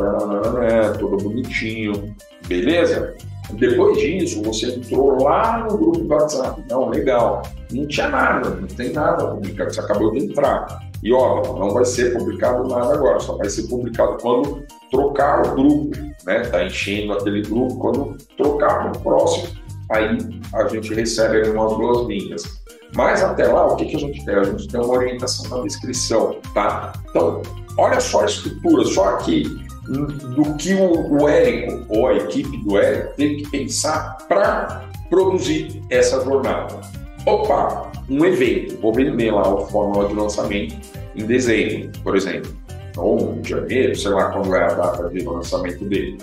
né, 0.52 0.88
tudo 0.98 1.18
bonitinho, 1.18 2.16
beleza? 2.46 3.14
Depois 3.52 3.98
disso, 3.98 4.42
você 4.42 4.74
entrou 4.74 5.22
lá 5.22 5.66
no 5.68 5.76
grupo 5.76 5.98
do 5.98 6.08
WhatsApp. 6.08 6.64
Não, 6.70 6.88
legal. 6.88 7.42
Não 7.70 7.86
tinha 7.86 8.08
nada, 8.08 8.48
não 8.48 8.66
tem 8.66 8.90
nada 8.90 9.26
publicado. 9.26 9.74
Você 9.74 9.80
acabou 9.80 10.12
de 10.12 10.24
entrar. 10.24 10.80
E 11.02 11.12
óbvio, 11.12 11.58
não 11.58 11.74
vai 11.74 11.84
ser 11.84 12.16
publicado 12.16 12.66
nada 12.68 12.94
agora, 12.94 13.20
só 13.20 13.36
vai 13.36 13.50
ser 13.50 13.64
publicado 13.64 14.16
quando 14.22 14.64
trocar 14.90 15.46
o 15.46 15.54
grupo, 15.54 15.98
né? 16.24 16.40
Tá 16.40 16.64
enchendo 16.64 17.12
aquele 17.12 17.42
grupo, 17.42 17.76
quando 17.76 18.16
trocar 18.38 18.78
para 18.78 18.98
o 18.98 19.00
próximo, 19.02 19.48
aí 19.90 20.16
a 20.54 20.68
gente 20.68 20.94
recebe 20.94 21.50
umas 21.50 21.76
duas 21.76 22.06
linhas. 22.06 22.61
Mas 22.94 23.22
até 23.22 23.46
lá, 23.46 23.66
o 23.66 23.76
que, 23.76 23.86
que 23.86 23.96
a 23.96 23.98
gente 23.98 24.24
tem? 24.24 24.34
A 24.34 24.44
gente 24.44 24.68
tem 24.68 24.80
uma 24.80 24.94
orientação 24.94 25.48
na 25.48 25.62
descrição, 25.64 26.36
tá? 26.52 26.92
Então, 27.08 27.40
olha 27.78 28.00
só 28.00 28.22
a 28.22 28.26
estrutura, 28.26 28.84
só 28.84 29.04
aqui 29.14 29.44
do 29.88 30.54
que 30.56 30.74
o, 30.74 31.22
o 31.22 31.28
Érico 31.28 31.84
ou 31.88 32.06
a 32.06 32.14
equipe 32.14 32.56
do 32.64 32.78
Érico 32.78 33.14
teve 33.16 33.36
que 33.36 33.50
pensar 33.50 34.16
para 34.28 34.84
produzir 35.08 35.82
essa 35.90 36.22
jornada. 36.22 36.80
Opa, 37.26 37.90
um 38.08 38.24
evento, 38.24 38.80
vou 38.80 38.92
vender 38.92 39.30
lá 39.30 39.42
a 39.42 39.66
fórmula 39.66 40.08
de 40.08 40.14
lançamento 40.14 40.76
em 41.14 41.26
dezembro, 41.26 41.90
por 42.02 42.16
exemplo, 42.16 42.52
ou 42.96 43.38
em 43.38 43.44
janeiro, 43.44 43.96
sei 43.96 44.10
lá 44.10 44.30
quando 44.30 44.54
é 44.54 44.64
a 44.64 44.74
data 44.74 45.08
de 45.08 45.24
lançamento 45.24 45.84
dele. 45.84 46.18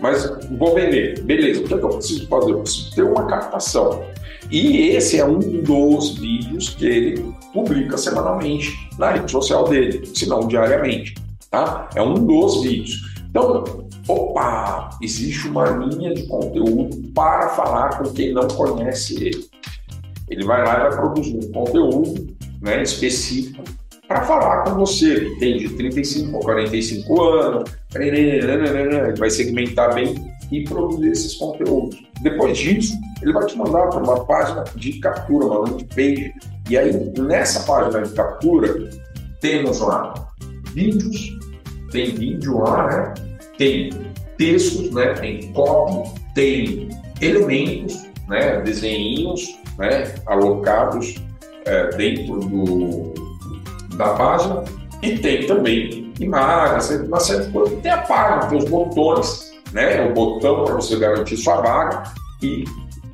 Mas 0.00 0.28
vou 0.58 0.74
vender, 0.74 1.20
beleza, 1.22 1.60
o 1.60 1.64
que, 1.64 1.74
é 1.74 1.78
que 1.78 1.84
eu 1.84 1.88
preciso 1.90 2.28
fazer? 2.28 2.50
Eu 2.52 2.60
preciso 2.60 2.94
ter 2.94 3.02
uma 3.02 3.26
captação. 3.26 4.04
E 4.50 4.88
esse 4.88 5.18
é 5.18 5.24
um 5.24 5.38
dos 5.38 6.18
vídeos 6.18 6.70
que 6.70 6.86
ele 6.86 7.34
publica 7.52 7.96
semanalmente 7.96 8.72
na 8.98 9.12
rede 9.12 9.30
social 9.30 9.68
dele, 9.68 10.04
se 10.06 10.26
não 10.26 10.46
diariamente. 10.46 11.14
Tá? 11.50 11.88
É 11.94 12.02
um 12.02 12.14
dos 12.14 12.62
vídeos. 12.62 13.14
Então, 13.30 13.64
opa, 14.06 14.90
existe 15.02 15.48
uma 15.48 15.64
linha 15.70 16.14
de 16.14 16.24
conteúdo 16.26 16.96
para 17.14 17.48
falar 17.50 17.98
com 17.98 18.12
quem 18.12 18.32
não 18.32 18.46
conhece 18.48 19.14
ele. 19.24 19.44
Ele 20.28 20.44
vai 20.44 20.64
lá 20.64 20.74
e 20.74 20.80
vai 20.82 20.96
produzir 20.96 21.36
um 21.36 21.52
conteúdo 21.52 22.36
né, 22.60 22.82
específico 22.82 23.62
para 24.06 24.22
falar 24.22 24.64
com 24.64 24.74
você. 24.74 25.14
Ele 25.14 25.36
tem 25.36 25.58
de 25.58 25.68
35 25.70 26.36
a 26.36 26.40
45 26.40 27.22
anos, 27.22 27.70
ele 27.94 29.14
vai 29.18 29.30
segmentar 29.30 29.94
bem 29.94 30.14
e 30.50 30.64
produzir 30.64 31.10
esses 31.10 31.34
conteúdos. 31.34 32.02
Depois 32.22 32.56
disso, 32.56 32.94
ele 33.22 33.32
vai 33.32 33.46
te 33.46 33.56
mandar 33.56 33.88
para 33.88 34.02
uma 34.02 34.24
página 34.24 34.64
de 34.76 34.98
captura, 35.00 35.46
uma 35.46 35.58
landing 35.58 35.86
page. 35.86 36.34
E 36.68 36.78
aí, 36.78 36.92
nessa 37.18 37.60
página 37.60 38.02
de 38.02 38.12
captura, 38.12 38.90
temos 39.40 39.80
lá 39.80 40.14
vídeos, 40.72 41.38
tem 41.90 42.14
vídeo 42.14 42.58
lá, 42.58 42.88
né? 42.88 43.14
Tem 43.58 43.90
textos, 44.36 44.90
né? 44.92 45.14
Tem 45.14 45.52
copy, 45.52 46.10
tem 46.34 46.88
elementos, 47.20 48.04
né? 48.28 48.60
Desenhinhos, 48.62 49.58
né? 49.78 50.14
Alocados 50.26 51.14
é, 51.66 51.88
dentro 51.96 52.40
do, 52.40 53.14
da 53.96 54.14
página 54.14 54.64
e 55.02 55.18
tem 55.18 55.46
também 55.46 56.12
imagens, 56.18 57.00
uma 57.06 57.20
série 57.20 57.44
de 57.44 57.52
coisas. 57.52 57.80
Tem 57.80 57.92
a 57.92 57.98
página, 57.98 58.46
tem 58.46 58.58
os 58.58 58.64
botões, 58.64 59.43
né? 59.74 60.06
O 60.06 60.14
botão 60.14 60.64
para 60.64 60.74
você 60.74 60.96
garantir 60.96 61.36
sua 61.36 61.60
vaga 61.60 62.04
e 62.40 62.64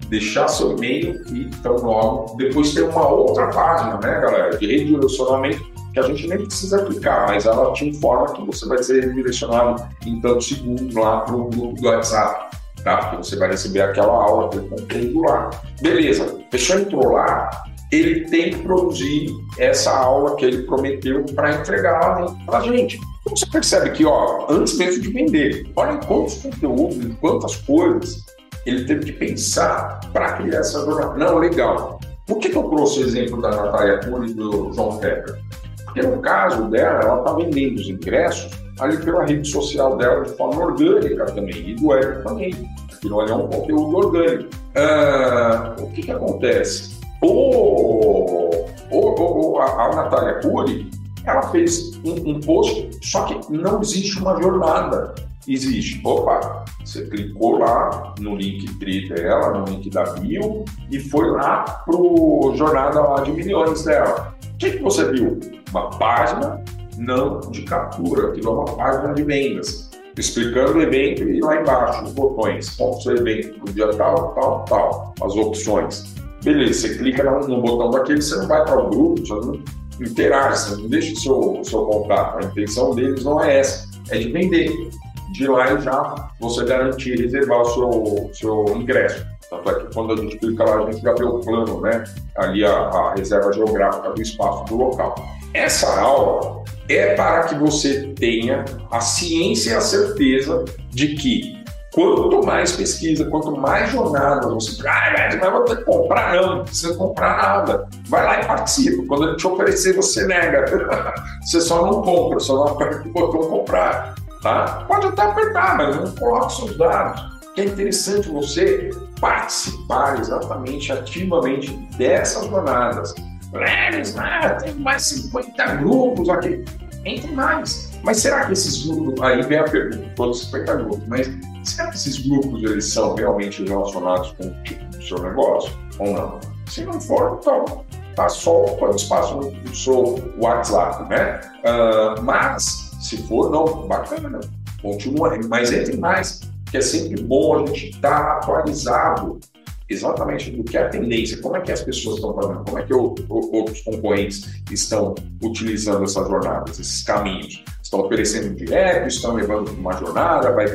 deixar 0.08 0.46
seu 0.48 0.72
e-mail 0.76 1.20
e 1.32 1.44
então 1.44 1.76
logo. 1.76 2.36
Depois 2.36 2.74
tem 2.74 2.82
uma 2.82 3.08
outra 3.08 3.48
página, 3.48 3.94
né, 3.94 4.20
galera, 4.20 4.56
de 4.58 4.66
redirecionamento 4.66 5.64
que 5.92 5.98
a 5.98 6.02
gente 6.02 6.28
nem 6.28 6.44
precisa 6.44 6.84
clicar, 6.84 7.26
mas 7.28 7.46
ela 7.46 7.72
te 7.72 7.88
informa 7.88 8.32
que 8.32 8.44
você 8.44 8.66
vai 8.66 8.80
ser 8.82 9.04
redirecionado 9.04 9.82
em 10.06 10.20
tantos 10.20 10.48
segundos 10.48 10.94
lá 10.94 11.22
para 11.22 11.34
o 11.34 11.48
grupo 11.48 11.80
do 11.80 11.88
WhatsApp, 11.88 12.56
tá? 12.84 12.96
Porque 12.98 13.16
você 13.16 13.36
vai 13.36 13.48
receber 13.48 13.82
aquela 13.82 14.12
aula, 14.12 14.46
aquele 14.46 14.68
conteúdo 14.68 15.20
lá. 15.22 15.50
Beleza, 15.80 16.38
pessoa 16.48 16.80
entrou 16.80 17.12
lá, 17.12 17.50
ele 17.90 18.28
tem 18.28 18.50
que 18.50 18.62
produzir 18.62 19.26
essa 19.58 19.90
aula 19.90 20.36
que 20.36 20.44
ele 20.44 20.62
prometeu 20.62 21.24
para 21.34 21.56
entregar 21.56 21.98
lá 21.98 22.36
para 22.46 22.58
a 22.58 22.62
gente. 22.62 23.00
Então 23.20 23.36
você 23.36 23.46
percebe 23.46 23.90
que, 23.90 24.04
ó, 24.04 24.46
antes 24.48 24.76
mesmo 24.76 25.02
de 25.02 25.10
vender, 25.10 25.70
olha 25.76 25.98
quantos 25.98 26.36
conteúdos, 26.36 27.16
quantas 27.20 27.56
coisas 27.56 28.24
ele 28.64 28.84
teve 28.84 29.06
que 29.06 29.12
pensar 29.12 30.00
para 30.12 30.34
criar 30.34 30.60
essa 30.60 30.84
jornada. 30.84 31.14
Não, 31.16 31.38
legal. 31.38 32.00
Por 32.26 32.38
que, 32.38 32.48
que 32.48 32.56
eu 32.56 32.64
trouxe 32.64 33.00
o 33.00 33.06
exemplo 33.06 33.40
da 33.40 33.50
Natália 33.50 33.98
Cury 33.98 34.30
e 34.30 34.34
do 34.34 34.72
João 34.72 34.98
Pepper? 34.98 35.38
Porque 35.84 36.02
no 36.02 36.18
caso 36.20 36.68
dela, 36.68 37.00
ela 37.00 37.18
está 37.18 37.32
vendendo 37.32 37.80
os 37.80 37.88
ingressos 37.88 38.50
ali 38.78 38.96
pela 38.98 39.24
rede 39.24 39.48
social 39.48 39.96
dela 39.96 40.22
de 40.22 40.30
forma 40.36 40.64
orgânica 40.64 41.26
também, 41.26 41.70
e 41.70 41.74
do 41.74 41.92
Eric 41.94 42.22
também. 42.22 42.54
Aquilo 42.92 43.20
ali 43.20 43.32
é 43.32 43.34
um 43.34 43.48
conteúdo 43.48 43.96
orgânico. 43.96 44.50
Ah, 44.76 45.74
o 45.78 45.86
que, 45.88 46.02
que 46.02 46.12
acontece? 46.12 46.98
O, 47.22 48.50
o, 48.90 49.58
a, 49.58 49.86
a 49.86 49.96
Natália 49.96 50.34
Cury, 50.40 50.90
ela 51.24 51.42
fez 51.50 52.00
um, 52.04 52.30
um 52.30 52.40
post, 52.40 52.90
só 53.02 53.24
que 53.24 53.52
não 53.52 53.80
existe 53.80 54.18
uma 54.18 54.40
jornada 54.40 55.14
existe. 55.46 56.00
Opa, 56.04 56.64
você 56.84 57.06
clicou 57.06 57.58
lá 57.58 58.14
no 58.20 58.36
link 58.36 58.78
tri 58.78 59.08
dela, 59.08 59.58
no 59.58 59.64
link 59.64 59.88
da 59.90 60.04
bio, 60.14 60.64
e 60.90 60.98
foi 60.98 61.30
lá 61.30 61.62
pro 61.84 62.52
jornada 62.56 63.00
lá 63.00 63.22
de 63.22 63.32
milhões 63.32 63.84
dela. 63.84 64.34
O 64.54 64.56
que, 64.58 64.72
que 64.72 64.82
você 64.82 65.10
viu? 65.10 65.38
Uma 65.70 65.90
página 65.90 66.62
não 66.98 67.40
de 67.40 67.62
captura, 67.62 68.28
aquilo 68.28 68.48
é 68.48 68.52
uma 68.52 68.76
página 68.76 69.14
de 69.14 69.22
vendas. 69.22 69.90
Explicando 70.18 70.78
o 70.78 70.82
evento 70.82 71.22
e 71.22 71.40
lá 71.40 71.60
embaixo, 71.60 72.04
os 72.04 72.12
botões, 72.12 72.76
pontos 72.76 73.04
do 73.04 73.16
evento, 73.16 73.58
do 73.60 73.72
dia 73.72 73.88
tal, 73.94 74.34
tal, 74.34 74.64
tal, 74.66 75.14
as 75.22 75.34
opções. 75.34 76.14
Beleza, 76.42 76.80
você 76.80 76.98
clica 76.98 77.22
no 77.22 77.62
botão 77.62 77.90
daquele, 77.90 78.20
você 78.20 78.36
não 78.36 78.48
vai 78.48 78.64
para 78.64 78.78
o 78.78 78.90
grupo, 78.90 79.20
você 79.20 79.34
não 79.34 79.62
interage, 80.04 80.58
você 80.58 80.76
não 80.76 80.88
deixa 80.88 81.12
o 81.12 81.16
seu, 81.16 81.60
o 81.60 81.64
seu 81.64 81.84
contato. 81.84 82.38
A 82.38 82.46
intenção 82.46 82.94
deles 82.94 83.24
não 83.24 83.42
é 83.42 83.60
essa, 83.60 83.88
é 84.10 84.18
de 84.18 84.30
vender 84.30 84.90
de 85.32 85.46
lá 85.46 85.76
já 85.78 86.30
você 86.40 86.64
garantir 86.64 87.18
reservar 87.20 87.62
o 87.62 87.64
seu, 87.64 88.30
seu 88.34 88.76
ingresso. 88.76 89.24
Tanto 89.48 89.70
é 89.70 89.74
que 89.80 89.94
quando 89.94 90.12
a 90.12 90.16
gente 90.16 90.38
clica 90.38 90.64
lá, 90.64 90.78
a 90.78 90.92
gente 90.92 91.02
já 91.02 91.12
vê 91.14 91.24
o 91.24 91.40
plano, 91.40 91.80
né? 91.80 92.04
Ali 92.36 92.64
a, 92.64 92.70
a 92.70 93.14
reserva 93.14 93.52
geográfica 93.52 94.10
do 94.10 94.22
espaço 94.22 94.64
do 94.66 94.76
local. 94.76 95.14
Essa 95.52 96.00
aula 96.00 96.62
é 96.88 97.14
para 97.14 97.44
que 97.44 97.54
você 97.56 98.12
tenha 98.14 98.64
a 98.90 99.00
ciência 99.00 99.70
e 99.70 99.74
a 99.74 99.80
certeza 99.80 100.64
de 100.90 101.14
que 101.14 101.59
quanto 101.92 102.44
mais 102.46 102.72
pesquisa, 102.72 103.24
quanto 103.26 103.56
mais 103.56 103.90
jornadas 103.90 104.52
você. 104.52 104.86
Ah, 104.86 105.14
mas 105.16 105.34
eu 105.34 105.50
vou 105.50 105.64
ter 105.64 105.76
que 105.76 105.84
comprar, 105.84 106.36
não, 106.36 106.56
não 106.56 106.64
precisa 106.64 106.94
comprar 106.94 107.36
nada. 107.36 107.88
Vai 108.08 108.24
lá 108.24 108.40
e 108.40 108.46
participa. 108.46 109.02
Quando 109.06 109.28
ele 109.28 109.36
te 109.36 109.46
oferecer, 109.46 109.94
você 109.94 110.26
nega. 110.26 110.64
você 111.42 111.60
só 111.60 111.84
não 111.84 112.02
compra, 112.02 112.40
só 112.40 112.54
não 112.54 112.68
aperta 112.68 113.08
o 113.08 113.12
botão 113.12 113.48
comprar. 113.48 114.14
Tá? 114.42 114.84
Pode 114.88 115.06
até 115.06 115.22
apertar, 115.22 115.76
mas 115.76 115.96
não 115.96 116.12
coloque 116.12 116.54
seus 116.54 116.76
dados. 116.76 117.40
É 117.56 117.64
interessante 117.64 118.28
você 118.30 118.90
participar 119.20 120.18
exatamente, 120.18 120.92
ativamente 120.92 121.70
dessas 121.98 122.46
jornadas. 122.46 123.14
Leves, 123.52 124.16
ah, 124.16 124.54
tem 124.54 124.74
mais 124.74 125.02
50 125.02 125.74
grupos 125.76 126.28
aqui. 126.28 126.64
Entre 127.04 127.30
mais. 127.32 127.90
Mas 128.02 128.18
será 128.18 128.46
que 128.46 128.52
esses 128.52 128.86
grupos. 128.86 129.20
Aí 129.22 129.42
vem 129.42 129.58
a 129.58 129.64
pergunta: 129.64 130.10
todos 130.14 130.44
50 130.44 130.76
grupos, 130.76 131.08
mas 131.08 131.28
será 131.70 131.88
que 131.88 131.96
esses 131.96 132.18
grupos 132.18 132.62
eles 132.62 132.92
são 132.92 133.14
realmente 133.14 133.64
relacionados 133.64 134.32
com 134.32 134.48
o 134.48 134.62
tipo 134.62 134.84
do 134.86 135.02
seu 135.02 135.18
negócio? 135.22 135.72
Ou 135.98 136.12
não? 136.12 136.40
Se 136.66 136.84
não 136.84 137.00
for, 137.00 137.38
então 137.40 137.84
tá 138.14 138.28
só 138.28 138.64
ocupando 138.64 138.96
espaço 138.96 139.36
no 139.36 139.74
seu 139.74 140.32
WhatsApp, 140.38 141.08
né? 141.08 141.40
Uh, 141.64 142.22
mas 142.22 142.90
se 143.00 143.16
for, 143.26 143.50
não, 143.50 143.86
bacana, 143.88 144.40
continua, 144.82 145.38
mas 145.48 145.72
entre 145.72 145.96
mais, 145.96 146.40
que 146.70 146.76
é 146.76 146.80
sempre 146.80 147.22
bom 147.22 147.62
a 147.62 147.66
gente 147.66 147.90
estar 147.90 148.24
tá 148.24 148.32
atualizado 148.36 149.40
exatamente 149.88 150.52
do 150.52 150.62
que 150.62 150.76
é 150.76 150.82
a 150.82 150.88
tendência, 150.88 151.40
como 151.42 151.56
é 151.56 151.60
que 151.60 151.72
as 151.72 151.82
pessoas 151.82 152.16
estão 152.16 152.32
fazendo, 152.34 152.64
como 152.64 152.78
é 152.78 152.82
que 152.82 152.94
o, 152.94 153.14
o, 153.28 153.56
outros 153.56 153.80
concorrentes 153.82 154.48
estão 154.70 155.14
utilizando 155.42 156.04
essas 156.04 156.28
jornadas, 156.28 156.78
esses 156.78 157.02
caminhos. 157.02 157.64
Estão 157.82 158.00
oferecendo 158.02 158.54
direto, 158.54 159.08
estão 159.08 159.34
levando 159.34 159.68
uma 159.70 159.92
jornada, 159.94 160.52
vai 160.52 160.66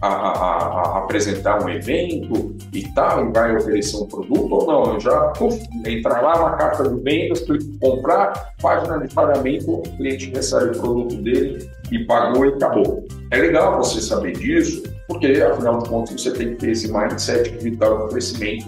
a, 0.00 0.08
a, 0.08 0.38
a, 0.40 0.98
apresentar 0.98 1.62
um 1.62 1.68
evento 1.68 2.56
e 2.72 2.82
tal, 2.94 3.28
e 3.28 3.32
vai 3.32 3.56
oferecer 3.56 3.96
um 3.96 4.06
produto 4.06 4.52
ou 4.52 4.66
não. 4.66 4.94
Eu 4.94 5.00
já 5.00 5.32
uf, 5.40 5.60
entrar 5.86 6.20
lá 6.20 6.50
na 6.50 6.56
carta 6.56 6.88
de 6.88 7.00
vendas, 7.02 7.44
comprar, 7.80 8.54
página 8.60 8.98
de 8.98 9.12
pagamento, 9.12 9.72
o 9.72 9.82
cliente 9.82 10.30
recebe 10.30 10.76
o 10.76 10.80
produto 10.80 11.16
dele 11.16 11.70
e 11.90 12.04
pagou 12.04 12.46
e 12.46 12.48
acabou. 12.50 13.04
É 13.30 13.38
legal 13.38 13.76
você 13.78 14.00
saber 14.00 14.32
disso, 14.32 14.82
porque 15.06 15.26
afinal 15.26 15.78
de 15.78 15.88
contas 15.88 16.20
você 16.20 16.32
tem 16.32 16.50
que 16.50 16.56
ter 16.56 16.70
esse 16.70 16.92
mindset 16.92 17.70
dá 17.76 17.90
o 17.90 18.08
crescimento 18.08 18.66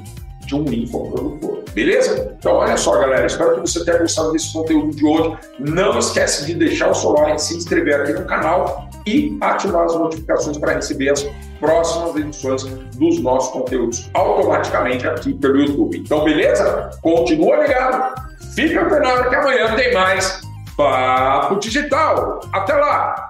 de 0.50 0.56
um 0.56 0.64
infoprodutor. 0.72 1.62
Beleza? 1.72 2.34
Então, 2.36 2.54
olha 2.54 2.76
só, 2.76 2.98
galera. 2.98 3.26
Espero 3.26 3.54
que 3.54 3.60
você 3.60 3.84
tenha 3.84 3.98
gostado 3.98 4.32
desse 4.32 4.52
conteúdo 4.52 4.94
de 4.94 5.06
hoje. 5.06 5.36
Não 5.60 5.96
esquece 5.98 6.44
de 6.44 6.54
deixar 6.54 6.90
o 6.90 6.94
seu 6.94 7.12
like, 7.12 7.40
se 7.40 7.56
inscrever 7.56 8.00
aqui 8.00 8.12
no 8.12 8.24
canal 8.24 8.88
e 9.06 9.38
ativar 9.40 9.84
as 9.84 9.94
notificações 9.94 10.58
para 10.58 10.74
receber 10.74 11.10
as 11.10 11.24
próximas 11.60 12.16
edições 12.16 12.64
dos 12.96 13.20
nossos 13.20 13.52
conteúdos 13.52 14.10
automaticamente 14.12 15.06
aqui 15.06 15.34
pelo 15.34 15.60
YouTube. 15.60 15.98
Então, 15.98 16.24
beleza? 16.24 16.90
Continua 17.00 17.56
ligado. 17.58 18.20
Fica 18.54 18.84
antenado 18.84 19.28
que 19.30 19.36
amanhã 19.36 19.76
tem 19.76 19.94
mais 19.94 20.40
Papo 20.76 21.60
Digital. 21.60 22.40
Até 22.52 22.74
lá! 22.74 23.28